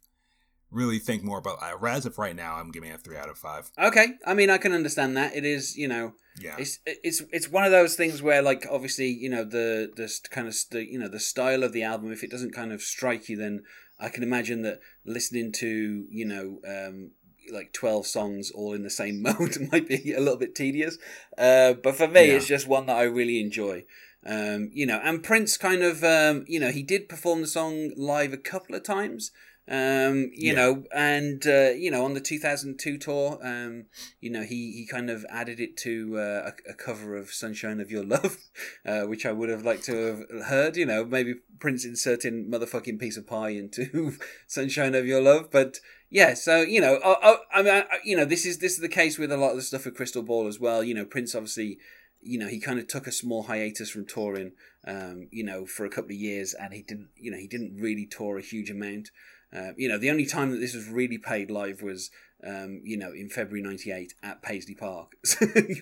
really 0.70 0.99
think 0.99 1.23
more 1.23 1.38
about. 1.38 1.62
Uh, 1.62 1.87
as 1.87 2.05
of 2.05 2.18
right 2.18 2.35
now, 2.37 2.57
I'm 2.57 2.70
giving 2.70 2.90
it 2.90 2.97
a 2.97 2.99
three 2.99 3.16
out 3.16 3.29
of 3.29 3.38
five. 3.38 3.70
Okay, 3.79 4.09
I 4.27 4.35
mean, 4.35 4.51
I 4.51 4.59
can 4.59 4.73
understand 4.73 5.16
that. 5.16 5.35
It 5.35 5.44
is, 5.44 5.77
you 5.77 5.88
know, 5.88 6.12
yeah, 6.38 6.57
it's 6.59 6.81
it's 6.87 7.23
it's 7.33 7.49
one 7.49 7.64
of 7.64 7.70
those 7.70 7.94
things 7.94 8.20
where, 8.20 8.42
like, 8.42 8.66
obviously, 8.70 9.09
you 9.09 9.31
know, 9.31 9.44
the 9.44 9.90
the 9.94 10.12
kind 10.31 10.49
of 10.49 10.55
the, 10.70 10.85
you 10.85 10.99
know 10.99 11.09
the 11.09 11.20
style 11.20 11.62
of 11.62 11.73
the 11.73 11.83
album. 11.85 12.12
If 12.12 12.25
it 12.25 12.31
doesn't 12.31 12.55
kind 12.55 12.73
of 12.73 12.83
strike 12.83 13.29
you, 13.29 13.37
then 13.37 13.62
I 13.99 14.09
can 14.09 14.23
imagine 14.23 14.62
that 14.62 14.81
listening 15.05 15.53
to 15.53 16.07
you 16.11 16.27
know 16.27 16.59
um, 16.66 17.12
like 17.52 17.72
12 17.72 18.07
songs 18.07 18.50
all 18.50 18.72
in 18.72 18.83
the 18.83 18.90
same 18.90 19.22
mode 19.22 19.57
might 19.72 19.88
be 19.88 20.12
a 20.12 20.20
little 20.20 20.38
bit 20.38 20.54
tedious. 20.54 20.98
Uh, 21.37 21.74
but 21.74 21.96
for 21.96 22.09
me, 22.09 22.28
yeah. 22.28 22.35
it's 22.35 22.46
just 22.46 22.68
one 22.68 22.87
that 22.87 22.96
I 22.96 23.04
really 23.04 23.40
enjoy. 23.40 23.85
Um, 24.26 24.70
you 24.72 24.87
know, 24.87 25.00
and 25.02 25.22
Prince 25.22 25.57
kind 25.57 25.83
of, 25.83 26.02
um, 26.02 26.44
you 26.48 26.59
know, 26.59 26.70
he 26.70 26.83
did 26.83 27.09
perform 27.09 27.42
the 27.42 27.46
song 27.46 27.92
live 27.96 28.33
a 28.33 28.38
couple 28.38 28.74
of 28.74 28.83
times. 28.83 29.33
Um, 29.66 30.30
you 30.35 30.52
yeah. 30.52 30.54
know, 30.54 30.85
and 30.94 31.46
uh, 31.46 31.70
you 31.70 31.90
know, 31.90 32.04
on 32.04 32.12
the 32.12 32.20
2002 32.20 32.98
tour, 32.98 33.38
um, 33.42 33.87
you 34.20 34.28
know, 34.28 34.42
he 34.42 34.72
he 34.72 34.87
kind 34.87 35.09
of 35.09 35.24
added 35.30 35.59
it 35.59 35.78
to 35.78 36.18
uh, 36.18 36.50
a, 36.50 36.72
a, 36.72 36.74
cover 36.74 37.16
of 37.16 37.33
"Sunshine 37.33 37.80
of 37.80 37.90
Your 37.90 38.04
Love," 38.04 38.37
uh, 38.85 39.02
which 39.02 39.24
I 39.24 39.33
would 39.33 39.48
have 39.48 39.64
liked 39.64 39.85
to 39.85 39.96
have 39.96 40.44
heard. 40.48 40.76
You 40.76 40.85
know, 40.85 41.07
maybe 41.07 41.37
Prince 41.61 41.87
inserting 41.87 42.50
"motherfucking 42.50 43.00
piece 43.00 43.16
of 43.16 43.26
pie" 43.26 43.50
into 43.50 44.12
"Sunshine 44.46 44.94
of 44.94 45.07
Your 45.07 45.22
Love," 45.22 45.50
but 45.50 45.80
yeah, 46.14 46.35
so 46.35 46.61
you 46.61 46.81
know, 46.81 47.00
I, 47.05 47.16
I, 47.22 47.37
I 47.55 47.62
mean, 47.62 47.74
I, 47.74 47.98
you 48.05 48.16
know, 48.16 48.24
this 48.24 48.46
is 48.46 48.59
this 48.59 48.74
is 48.74 48.79
the 48.79 48.88
case 48.88 49.18
with 49.18 49.33
a 49.33 49.37
lot 49.37 49.50
of 49.50 49.57
the 49.57 49.62
stuff 49.62 49.85
with 49.85 49.96
Crystal 49.96 50.22
Ball 50.22 50.46
as 50.46 50.61
well. 50.61 50.85
You 50.85 50.94
know, 50.94 51.05
Prince 51.05 51.35
obviously, 51.35 51.79
you 52.22 52.38
know, 52.38 52.46
he 52.46 52.61
kind 52.61 52.79
of 52.79 52.87
took 52.87 53.09
a 53.09 53.12
small 53.12 53.42
hiatus 53.42 53.90
from 53.90 54.07
touring, 54.07 54.53
um, 54.87 55.27
you 55.33 55.42
know, 55.42 55.66
for 55.66 55.85
a 55.85 55.90
couple 55.90 56.12
of 56.12 56.16
years, 56.16 56.55
and 56.55 56.72
he 56.72 56.83
didn't, 56.83 57.09
you 57.16 57.33
know, 57.33 57.37
he 57.37 57.48
didn't 57.48 57.81
really 57.81 58.07
tour 58.07 58.38
a 58.38 58.42
huge 58.42 58.70
amount. 58.70 59.11
Uh, 59.53 59.72
you 59.77 59.88
know, 59.88 59.98
the 59.98 60.11
only 60.11 60.24
time 60.24 60.53
that 60.53 60.59
this 60.59 60.74
was 60.74 60.88
really 60.88 61.18
played 61.18 61.50
live 61.50 61.83
was, 61.83 62.11
um, 62.44 62.81
you 62.85 62.96
know, 62.96 63.12
in 63.12 63.29
February 63.29 63.62
'98 63.62 64.14
at 64.22 64.42
Paisley 64.42 64.74
Park. 64.74 65.12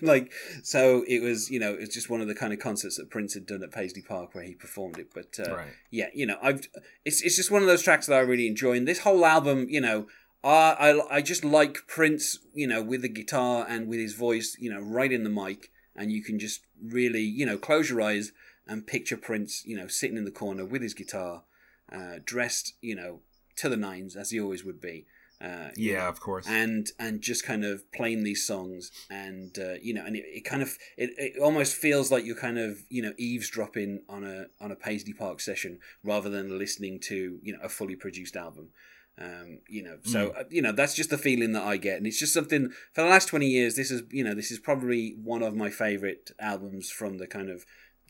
like, 0.01 0.31
so 0.63 1.03
it 1.07 1.21
was, 1.21 1.49
you 1.49 1.59
know, 1.59 1.75
it's 1.79 1.93
just 1.93 2.09
one 2.09 2.21
of 2.21 2.27
the 2.27 2.35
kind 2.35 2.53
of 2.53 2.59
concerts 2.59 2.97
that 2.97 3.09
Prince 3.09 3.33
had 3.33 3.45
done 3.45 3.63
at 3.63 3.71
Paisley 3.71 4.01
Park 4.01 4.33
where 4.33 4.43
he 4.43 4.53
performed 4.53 4.97
it. 4.97 5.09
But 5.13 5.39
uh, 5.39 5.55
right. 5.55 5.67
yeah, 5.91 6.07
you 6.13 6.25
know, 6.25 6.37
I've 6.41 6.67
it's 7.05 7.21
it's 7.21 7.35
just 7.35 7.51
one 7.51 7.61
of 7.61 7.67
those 7.67 7.83
tracks 7.83 8.07
that 8.07 8.15
I 8.15 8.21
really 8.21 8.47
enjoy, 8.47 8.77
and 8.77 8.87
this 8.87 8.99
whole 8.99 9.25
album, 9.25 9.67
you 9.69 9.81
know. 9.81 10.07
I, 10.43 10.49
I, 10.79 11.17
I 11.17 11.21
just 11.21 11.45
like 11.45 11.87
Prince, 11.87 12.39
you 12.53 12.67
know, 12.67 12.81
with 12.81 13.01
the 13.01 13.09
guitar 13.09 13.65
and 13.67 13.87
with 13.87 13.99
his 13.99 14.13
voice, 14.13 14.57
you 14.59 14.71
know, 14.71 14.81
right 14.81 15.11
in 15.11 15.23
the 15.23 15.29
mic, 15.29 15.69
and 15.95 16.11
you 16.11 16.23
can 16.23 16.39
just 16.39 16.61
really, 16.83 17.21
you 17.21 17.45
know, 17.45 17.57
close 17.57 17.89
your 17.89 18.01
eyes 18.01 18.31
and 18.67 18.85
picture 18.85 19.17
Prince, 19.17 19.63
you 19.65 19.77
know, 19.77 19.87
sitting 19.87 20.17
in 20.17 20.25
the 20.25 20.31
corner 20.31 20.65
with 20.65 20.81
his 20.81 20.93
guitar, 20.93 21.43
uh, 21.91 22.15
dressed, 22.25 22.73
you 22.81 22.95
know, 22.95 23.19
to 23.57 23.69
the 23.69 23.77
nines 23.77 24.15
as 24.15 24.31
he 24.31 24.39
always 24.39 24.63
would 24.63 24.81
be. 24.81 25.05
Uh, 25.41 25.69
Yeah, 25.75 26.03
know, 26.03 26.09
of 26.09 26.21
course. 26.21 26.47
and 26.47 26.87
and 26.97 27.21
just 27.21 27.43
kind 27.43 27.65
of 27.65 27.91
playing 27.91 28.23
these 28.23 28.47
songs, 28.47 28.91
and 29.09 29.57
uh, 29.59 29.73
you 29.81 29.93
know, 29.93 30.05
and 30.05 30.15
it, 30.15 30.23
it 30.25 30.45
kind 30.45 30.61
of 30.61 30.77
it, 30.95 31.11
it 31.17 31.37
almost 31.41 31.75
feels 31.75 32.11
like 32.11 32.23
you're 32.25 32.35
kind 32.35 32.57
of 32.57 32.83
you 32.89 33.01
know 33.01 33.13
eavesdropping 33.17 34.03
on 34.07 34.23
a 34.23 34.45
on 34.61 34.71
a 34.71 34.75
Paisley 34.75 35.11
Park 35.11 35.41
session 35.41 35.79
rather 36.01 36.29
than 36.29 36.57
listening 36.57 36.97
to 37.01 37.39
you 37.41 37.51
know 37.51 37.59
a 37.61 37.67
fully 37.67 37.95
produced 37.95 38.37
album. 38.37 38.69
Um, 39.19 39.59
you 39.67 39.83
know, 39.83 39.97
so 40.03 40.33
uh, 40.37 40.43
you 40.49 40.61
know 40.61 40.71
that's 40.71 40.95
just 40.95 41.11
the 41.11 41.19
feeling 41.19 41.51
that 41.51 41.63
I 41.63 41.77
get, 41.77 41.97
and 41.97 42.07
it's 42.07 42.19
just 42.19 42.33
something 42.33 42.71
for 42.93 43.03
the 43.03 43.09
last 43.09 43.27
twenty 43.27 43.47
years. 43.47 43.75
This 43.75 43.91
is 43.91 44.01
you 44.09 44.23
know 44.23 44.33
this 44.33 44.49
is 44.49 44.57
probably 44.57 45.15
one 45.23 45.43
of 45.43 45.55
my 45.55 45.69
favorite 45.69 46.31
albums 46.39 46.89
from 46.89 47.19
the 47.19 47.27
kind 47.27 47.49
of 47.49 47.63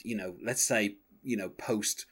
you 0.04 0.16
know 0.16 0.36
let's 0.42 0.66
say 0.66 0.96
you 1.22 1.36
know 1.36 1.50
post 1.50 2.06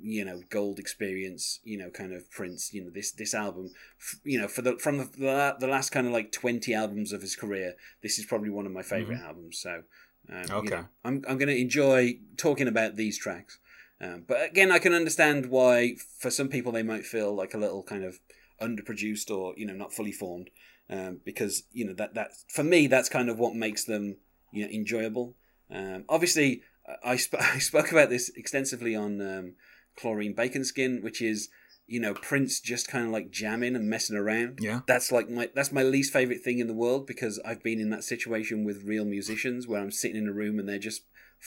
you 0.00 0.24
know 0.24 0.42
gold 0.50 0.78
experience 0.78 1.58
you 1.64 1.76
know 1.78 1.88
kind 1.90 2.12
of 2.12 2.30
prince 2.30 2.72
you 2.72 2.84
know 2.84 2.90
this 2.90 3.10
this 3.12 3.34
album. 3.34 3.70
F- 3.98 4.20
you 4.22 4.38
know 4.40 4.46
for 4.46 4.62
the 4.62 4.78
from 4.78 4.98
the, 4.98 5.56
the, 5.58 5.66
last 5.66 5.90
kind 5.90 6.06
of 6.06 6.12
like 6.12 6.30
20 6.30 6.72
albums 6.72 7.12
of 7.12 7.22
his 7.22 7.34
career 7.34 7.74
this 8.02 8.18
is 8.18 8.26
probably 8.26 8.50
one 8.50 8.66
of 8.66 8.72
my 8.72 8.82
favorite 8.82 9.20
albums. 9.20 9.58
So 9.58 9.82
um, 10.28 10.44
you 10.44 10.52
Okay. 10.52 10.76
know, 10.76 10.84
i'm, 11.04 11.22
I'm 11.28 11.38
going 11.38 11.48
to 11.48 11.60
enjoy 11.60 12.18
talking 12.36 12.68
about 12.68 12.96
these 12.96 13.18
tracks 13.18 13.58
um, 14.00 14.24
but 14.26 14.42
again 14.50 14.70
i 14.70 14.78
can 14.78 14.92
understand 14.92 15.46
why 15.46 15.94
for 16.18 16.30
some 16.30 16.48
people 16.48 16.72
they 16.72 16.82
might 16.82 17.04
feel 17.06 17.34
like 17.34 17.54
a 17.54 17.58
little 17.58 17.82
kind 17.82 18.04
of 18.04 18.18
underproduced 18.60 19.30
or 19.30 19.54
you 19.56 19.66
know 19.66 19.74
not 19.74 19.92
fully 19.92 20.12
formed 20.12 20.50
um, 20.90 21.20
because 21.24 21.64
you 21.72 21.84
know 21.86 21.94
that 21.94 22.14
that 22.14 22.30
for 22.48 22.62
me 22.64 22.86
that's 22.86 23.08
kind 23.08 23.28
of 23.28 23.38
what 23.38 23.54
makes 23.54 23.84
them 23.84 24.16
you 24.52 24.64
know 24.64 24.70
enjoyable 24.72 25.34
um, 25.70 26.04
obviously 26.08 26.62
I, 27.04 27.16
sp- 27.18 27.40
I 27.40 27.58
spoke 27.58 27.90
about 27.92 28.10
this 28.10 28.30
extensively 28.36 28.94
on 28.94 29.20
um, 29.20 29.54
Cloreen 30.00 30.34
Bacon 30.36 30.64
Skin 30.64 31.00
which 31.02 31.20
is 31.20 31.48
you 31.86 32.00
know 32.00 32.14
prince 32.14 32.60
just 32.60 32.88
kind 32.88 33.04
of 33.06 33.12
like 33.12 33.30
jamming 33.30 33.76
and 33.76 33.88
messing 33.88 34.16
around 34.16 34.58
Yeah. 34.60 34.80
that's 34.88 35.12
like 35.12 35.28
my 35.30 35.48
that's 35.54 35.70
my 35.72 35.82
least 35.84 36.12
favorite 36.12 36.42
thing 36.42 36.58
in 36.58 36.66
the 36.66 36.74
world 36.74 37.06
because 37.06 37.38
i've 37.46 37.62
been 37.62 37.78
in 37.80 37.90
that 37.90 38.02
situation 38.02 38.64
with 38.64 38.82
real 38.82 39.04
musicians 39.04 39.68
where 39.68 39.80
i'm 39.80 39.92
sitting 39.92 40.16
in 40.16 40.26
a 40.28 40.32
room 40.32 40.58
and 40.58 40.68
they're 40.68 40.80
just 40.80 41.02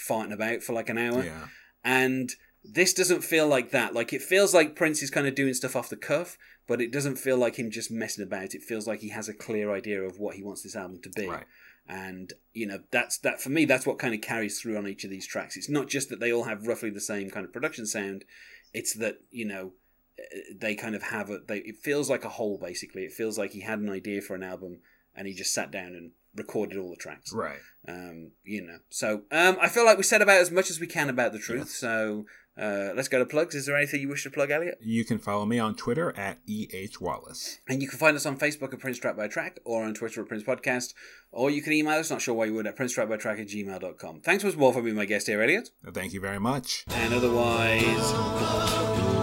farting 0.07 0.31
about 0.31 0.63
for 0.63 0.71
like 0.71 0.88
an 0.88 0.97
hour 0.97 1.25
Yeah. 1.25 1.47
And 1.84 2.32
this 2.63 2.94
doesn't 2.94 3.24
feel 3.24 3.48
like 3.48 3.72
that. 3.72 3.94
Like 3.94 4.13
it 4.13 4.22
feels 4.22 4.54
like 4.54 4.76
prince 4.76 5.02
is 5.02 5.10
kind 5.10 5.28
of 5.28 5.36
doing 5.36 5.54
stuff 5.54 5.76
off 5.76 5.89
the 5.89 5.96
cuff 5.96 6.38
but 6.70 6.80
it 6.80 6.92
doesn't 6.92 7.15
feel 7.15 7.36
like 7.36 7.56
him 7.56 7.72
just 7.72 7.89
messing 7.89 8.24
about. 8.24 8.54
It 8.54 8.62
feels 8.62 8.86
like 8.86 9.00
he 9.00 9.10
has 9.10 9.28
a 9.28 9.34
clear 9.34 9.74
idea 9.74 10.04
of 10.04 10.20
what 10.20 10.36
he 10.36 10.44
wants 10.44 10.62
this 10.62 10.76
album 10.76 11.02
to 11.02 11.10
be. 11.10 11.28
Right. 11.28 11.48
and 11.88 12.32
you 12.54 12.68
know 12.68 12.82
that's 12.92 13.18
that 13.18 13.42
for 13.42 13.50
me 13.50 13.65
that's 13.65 13.88
what 13.88 13.98
kind 13.98 14.13
of 14.13 14.22
carries 14.22 14.62
through 14.62 14.78
on 14.78 14.88
each 14.88 15.04
of 15.04 15.10
these 15.10 15.26
tracks. 15.26 15.58
It's 15.58 15.68
not 15.68 15.88
just 15.88 16.10
that 16.10 16.20
they 16.20 16.32
all 16.32 16.44
have 16.44 16.68
roughly 16.68 16.92
the 16.92 17.02
same 17.02 17.32
kind 17.32 17.44
of 17.44 17.52
production 17.52 17.88
sound. 17.88 18.24
It's 18.72 18.94
that 18.94 19.18
you 19.32 19.46
know 19.46 19.74
eh, 20.20 20.54
they 20.56 20.76
kind 20.76 20.94
of 20.94 21.02
have 21.02 21.32
a 21.32 21.39
they 21.39 21.58
it 21.58 21.80
feels 21.80 22.08
like 22.08 22.24
a 22.24 22.30
whole 22.30 22.60
basically. 22.60 23.02
It 23.02 23.13
feels 23.13 23.39
like 23.39 23.52
he 23.52 23.62
had 23.62 23.80
an 23.80 23.89
idea 23.89 24.22
for 24.22 24.36
an 24.36 24.44
album 24.44 24.82
and 25.15 25.28
he 25.28 25.34
just 25.34 25.54
sat 25.54 25.72
down 25.72 25.96
and 25.96 26.12
recorded 26.36 26.78
all 26.78 26.89
the 26.89 26.96
tracks 26.96 27.34
Right. 27.34 27.60
um, 27.88 28.32
you 28.44 28.62
know. 28.65 28.78
So 28.89 29.24
um, 29.32 29.58
I 29.62 29.70
feel 29.70 29.86
like 29.86 29.98
we 29.98 30.04
said 30.04 30.22
about 30.22 30.42
as 30.42 30.52
much 30.52 30.70
as 30.70 30.80
we 30.80 30.88
can 30.88 31.10
about 31.10 31.34
the 31.34 31.39
truth. 31.39 31.70
So 31.70 32.26
uh, 32.60 32.92
let's 32.96 33.08
go 33.08 33.20
to 33.20 33.26
plugs. 33.26 33.56
Is 33.56 33.65
there 33.65 33.78
anything 33.78 34.02
you 34.02 34.10
wish 34.10 34.24
to 34.24 34.30
plug, 34.30 34.52
Elliot? 34.52 34.78
You 34.82 35.06
can 35.06 35.18
follow 35.18 35.46
me 35.46 35.60
on 35.60 35.76
Twitter 35.76 36.13
at 36.18 36.39
EH 36.48 37.00
Wallace. 37.00 37.60
And 37.70 37.82
you 37.82 37.88
can 37.88 37.98
find 37.98 38.18
us 38.18 38.26
on 38.26 38.38
Facebook 38.38 38.74
at 38.74 38.80
Prince 38.80 39.00
Track 39.00 39.15
by 39.15 39.28
Track 39.30 39.60
or 39.63 39.84
on 39.86 39.94
Twitter 39.94 40.22
at 40.22 40.28
Prince 40.28 40.44
Podcast. 40.44 40.94
Or 41.32 41.50
you 41.50 41.62
can 41.62 41.72
email 41.74 42.00
us, 42.00 42.12
not 42.12 42.22
sure 42.22 42.36
why 42.36 42.46
you 42.46 42.54
would, 42.56 42.68
at 42.68 42.76
Prince 42.76 42.94
Track 42.94 43.08
by 43.08 43.15
Track 43.18 43.39
at 43.39 43.48
gmail.com. 43.48 44.22
Thanks 44.22 44.44
once 44.44 44.58
more 44.58 44.74
for 44.74 44.82
being 44.82 44.96
my 44.98 45.06
guest 45.06 45.28
here, 45.28 45.42
Elliot. 45.42 45.70
Thank 45.94 46.12
you 46.13 46.20
very 46.20 46.39
much. 46.39 46.84
And 46.89 47.13
otherwise, 47.13 49.18